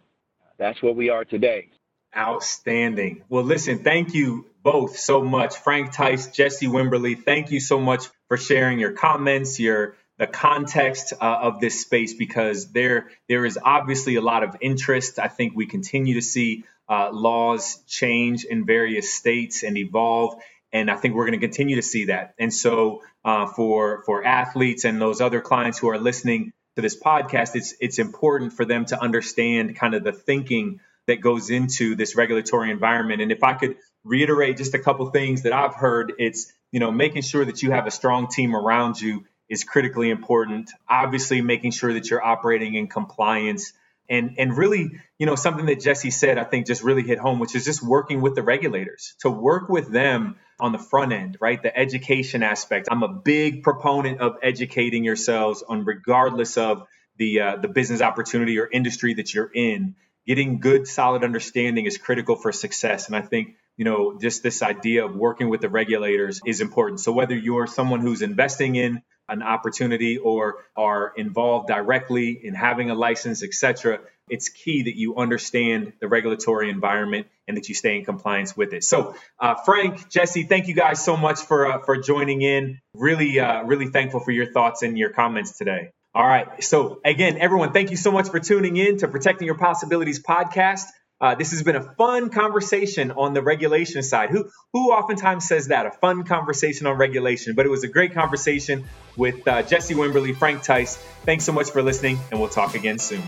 that's 0.58 0.82
where 0.82 0.94
we 0.94 1.10
are 1.10 1.26
today. 1.26 1.70
Outstanding. 2.16 3.24
Well, 3.30 3.44
listen, 3.44 3.80
thank 3.80 4.14
you 4.14 4.46
both 4.64 4.98
so 4.98 5.24
much. 5.24 5.56
Frank 5.58 5.92
Tice, 5.92 6.28
Jesse 6.28 6.68
Wimberly, 6.68 7.22
thank 7.22 7.52
you 7.52 7.60
so 7.60 7.80
much 7.80 8.08
for 8.28 8.38
sharing 8.38 8.80
your 8.80 8.92
comments, 8.94 9.60
your 9.60 9.96
the 10.18 10.28
context 10.28 11.14
uh, 11.20 11.26
of 11.26 11.60
this 11.60 11.82
space 11.82 12.14
because 12.14 12.72
there 12.72 13.10
there 13.30 13.46
is 13.46 13.58
obviously 13.62 14.16
a 14.16 14.22
lot 14.22 14.44
of 14.44 14.56
interest. 14.62 15.20
I 15.20 15.28
think 15.28 15.56
we 15.56 15.68
continue 15.68 16.16
to 16.16 16.22
see 16.22 16.64
uh, 16.90 17.10
laws 17.12 17.78
change 17.88 18.46
in 18.46 18.66
various 18.66 19.14
states 19.14 19.64
and 19.64 19.78
evolve, 19.78 20.42
and 20.72 20.90
I 20.90 20.96
think 20.96 21.16
we're 21.16 21.26
going 21.26 21.40
to 21.40 21.46
continue 21.46 21.76
to 21.76 21.82
see 21.82 22.06
that. 22.06 22.34
And 22.40 22.54
so, 22.54 23.04
uh, 23.24 23.48
for 23.48 24.04
for 24.06 24.24
athletes 24.24 24.86
and 24.86 25.00
those 25.00 25.22
other 25.22 25.42
clients 25.42 25.78
who 25.78 25.90
are 25.90 26.00
listening 26.00 26.54
to 26.76 26.82
this 26.82 27.00
podcast, 27.00 27.56
it's 27.56 27.76
it's 27.80 28.00
important 28.00 28.54
for 28.54 28.66
them 28.66 28.86
to 28.86 29.00
understand 29.00 29.76
kind 29.76 29.94
of 29.94 30.04
the 30.04 30.14
thinking 30.14 30.80
that 31.08 31.22
goes 31.22 31.50
into 31.50 31.96
this 31.96 32.16
regulatory 32.16 32.72
environment. 32.72 33.22
And 33.22 33.32
if 33.32 33.44
I 33.44 33.54
could 33.54 33.78
reiterate 34.04 34.58
just 34.58 34.74
a 34.74 34.80
couple 34.80 35.10
things 35.12 35.44
that 35.44 35.54
I've 35.54 35.76
heard, 35.76 36.14
it's 36.18 36.52
you 36.72 36.80
know 36.80 36.92
making 36.92 37.22
sure 37.22 37.46
that 37.46 37.62
you 37.62 37.72
have 37.72 37.86
a 37.86 37.92
strong 37.92 38.28
team 38.28 38.56
around 38.56 39.00
you 39.00 39.26
is 39.50 39.64
critically 39.64 40.10
important. 40.10 40.72
Obviously, 40.90 41.42
making 41.42 41.72
sure 41.72 41.94
that 41.94 42.10
you're 42.10 42.24
operating 42.24 42.76
in 42.76 42.88
compliance. 42.88 43.74
And, 44.10 44.36
and 44.38 44.58
really, 44.58 44.92
you 45.20 45.26
know, 45.26 45.36
something 45.36 45.66
that 45.66 45.82
Jesse 45.82 46.12
said, 46.12 46.38
I 46.38 46.46
think 46.46 46.66
just 46.66 46.82
really 46.82 47.04
hit 47.04 47.20
home, 47.20 47.40
which 47.40 47.56
is 47.56 47.66
just 47.66 47.84
working 47.84 48.22
with 48.22 48.36
the 48.36 48.42
regulators 48.42 49.16
to 49.20 49.30
work 49.30 49.68
with 49.68 49.92
them 49.92 50.38
on 50.60 50.72
the 50.72 50.80
front 50.80 51.12
end, 51.12 51.38
right? 51.42 51.62
The 51.62 51.78
education 51.78 52.42
aspect. 52.42 52.88
I'm 52.90 53.04
a 53.04 53.10
big 53.10 53.64
proponent 53.64 54.22
of 54.22 54.38
educating 54.42 55.04
yourselves 55.04 55.64
on 55.68 55.84
regardless 55.84 56.58
of 56.58 56.88
the 57.18 57.42
uh, 57.42 57.56
the 57.58 57.68
business 57.68 58.02
opportunity 58.02 58.60
or 58.60 58.70
industry 58.72 59.16
that 59.16 59.34
you're 59.34 59.52
in 59.54 59.96
getting 60.28 60.60
good, 60.60 60.88
solid 60.88 61.24
understanding 61.24 61.86
is 61.86 61.98
critical 61.98 62.36
for 62.36 62.52
success. 62.52 63.08
And 63.08 63.16
I 63.16 63.22
think, 63.22 63.56
you 63.78 63.86
know, 63.86 64.20
just 64.20 64.44
this 64.44 64.62
idea 64.62 65.06
of 65.06 65.16
working 65.16 65.50
with 65.50 65.62
the 65.62 65.70
regulators 65.70 66.42
is 66.46 66.60
important. 66.60 67.00
So 67.00 67.14
whether 67.14 67.36
you're 67.36 67.66
someone 67.66 68.02
who's 68.02 68.22
investing 68.22 68.76
in 68.76 69.02
an 69.30 69.44
opportunity 69.44 70.18
or 70.18 70.66
are 70.76 71.14
involved 71.16 71.68
directly 71.68 72.40
in 72.44 72.54
having 72.54 72.90
a 72.90 72.96
license, 72.96 73.44
etc., 73.44 74.00
it's 74.30 74.50
key 74.50 74.84
that 74.84 74.96
you 74.96 75.16
understand 75.16 75.94
the 76.02 76.08
regulatory 76.08 76.70
environment 76.70 77.28
and 77.48 77.56
that 77.56 77.70
you 77.70 77.76
stay 77.76 77.98
in 77.98 78.04
compliance 78.04 78.58
with 78.58 78.74
it. 78.74 78.84
So, 78.84 79.16
uh, 79.40 79.56
Frank, 79.56 80.10
Jesse, 80.10 80.44
thank 80.44 80.68
you 80.68 80.76
guys 80.76 81.04
so 81.04 81.16
much 81.16 81.42
for 81.42 81.72
uh, 81.72 81.80
for 81.80 81.98
joining 81.98 82.42
in. 82.42 82.80
Really, 82.94 83.40
uh, 83.40 83.64
really 83.64 83.88
thankful 83.88 84.20
for 84.20 84.32
your 84.32 84.52
thoughts 84.52 84.84
and 84.84 84.98
your 84.98 85.12
comments 85.12 85.58
today. 85.58 85.92
All 86.14 86.28
right. 86.28 86.64
So, 86.64 87.00
again, 87.06 87.38
everyone, 87.38 87.74
thank 87.74 87.92
you 87.92 87.98
so 87.98 88.12
much 88.12 88.30
for 88.30 88.40
tuning 88.40 88.76
in 88.76 88.98
to 88.98 89.08
Protecting 89.08 89.46
Your 89.46 89.58
Possibilities 89.58 90.22
podcast. 90.22 90.86
Uh, 91.20 91.34
this 91.34 91.52
has 91.52 91.64
been 91.64 91.76
a 91.76 91.82
fun 91.96 92.30
conversation 92.30 93.12
on 93.12 93.34
the 93.34 93.42
regulation 93.42 94.04
side. 94.04 94.30
Who 94.30 94.50
who 94.72 94.92
oftentimes 94.92 95.48
says 95.48 95.70
that 95.70 95.88
a 95.88 95.92
fun 95.92 96.24
conversation 96.24 96.86
on 96.86 96.98
regulation? 96.98 97.56
But 97.56 97.66
it 97.66 97.70
was 97.70 97.84
a 97.84 97.88
great 97.88 98.14
conversation 98.14 98.86
with 99.16 99.48
uh, 99.48 99.64
Jesse 99.64 99.96
Wimberly, 99.96 100.36
Frank 100.36 100.62
Tice. 100.62 100.98
Thanks 101.26 101.44
so 101.44 101.52
much 101.52 101.72
for 101.72 101.82
listening, 101.82 102.20
and 102.30 102.40
we'll 102.40 102.50
talk 102.50 102.76
again 102.76 103.00
soon. 103.00 103.24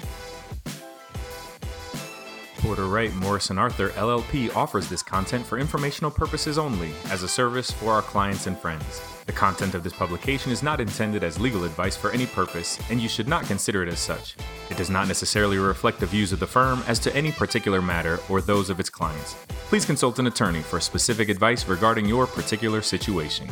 Porter 2.60 2.86
Wright 2.86 3.14
Morrison 3.16 3.58
Arthur 3.58 3.90
LLP 3.90 4.56
offers 4.56 4.88
this 4.90 5.02
content 5.02 5.46
for 5.46 5.58
informational 5.58 6.12
purposes 6.12 6.58
only 6.60 6.92
as 7.06 7.24
a 7.24 7.28
service 7.28 7.72
for 7.72 7.92
our 7.94 8.02
clients 8.02 8.46
and 8.46 8.58
friends. 8.60 9.02
The 9.30 9.36
content 9.36 9.76
of 9.76 9.84
this 9.84 9.94
publication 9.94 10.52
is 10.52 10.64
not 10.64 10.82
intended 10.82 11.24
as 11.24 11.40
legal 11.40 11.64
advice 11.64 11.96
for 11.96 12.10
any 12.10 12.26
purpose, 12.26 12.80
and 12.90 13.00
you 13.00 13.08
should 13.08 13.28
not 13.28 13.44
consider 13.44 13.84
it 13.84 13.88
as 13.88 14.00
such. 14.00 14.36
It 14.72 14.78
does 14.78 14.90
not 14.90 15.08
necessarily 15.08 15.60
reflect 15.60 16.00
the 16.00 16.08
views 16.08 16.34
of 16.34 16.40
the 16.40 16.48
firm 16.48 16.82
as 16.88 16.98
to 16.98 17.16
any 17.16 17.32
particular 17.32 17.80
matter 17.80 18.20
or 18.28 18.42
those 18.42 18.72
of 18.72 18.80
its 18.80 18.90
clients. 18.90 19.36
Please 19.68 19.86
consult 19.86 20.18
an 20.18 20.26
attorney 20.26 20.62
for 20.62 20.80
specific 20.80 21.30
advice 21.30 21.68
regarding 21.68 22.08
your 22.08 22.26
particular 22.26 22.82
situation. 22.82 23.48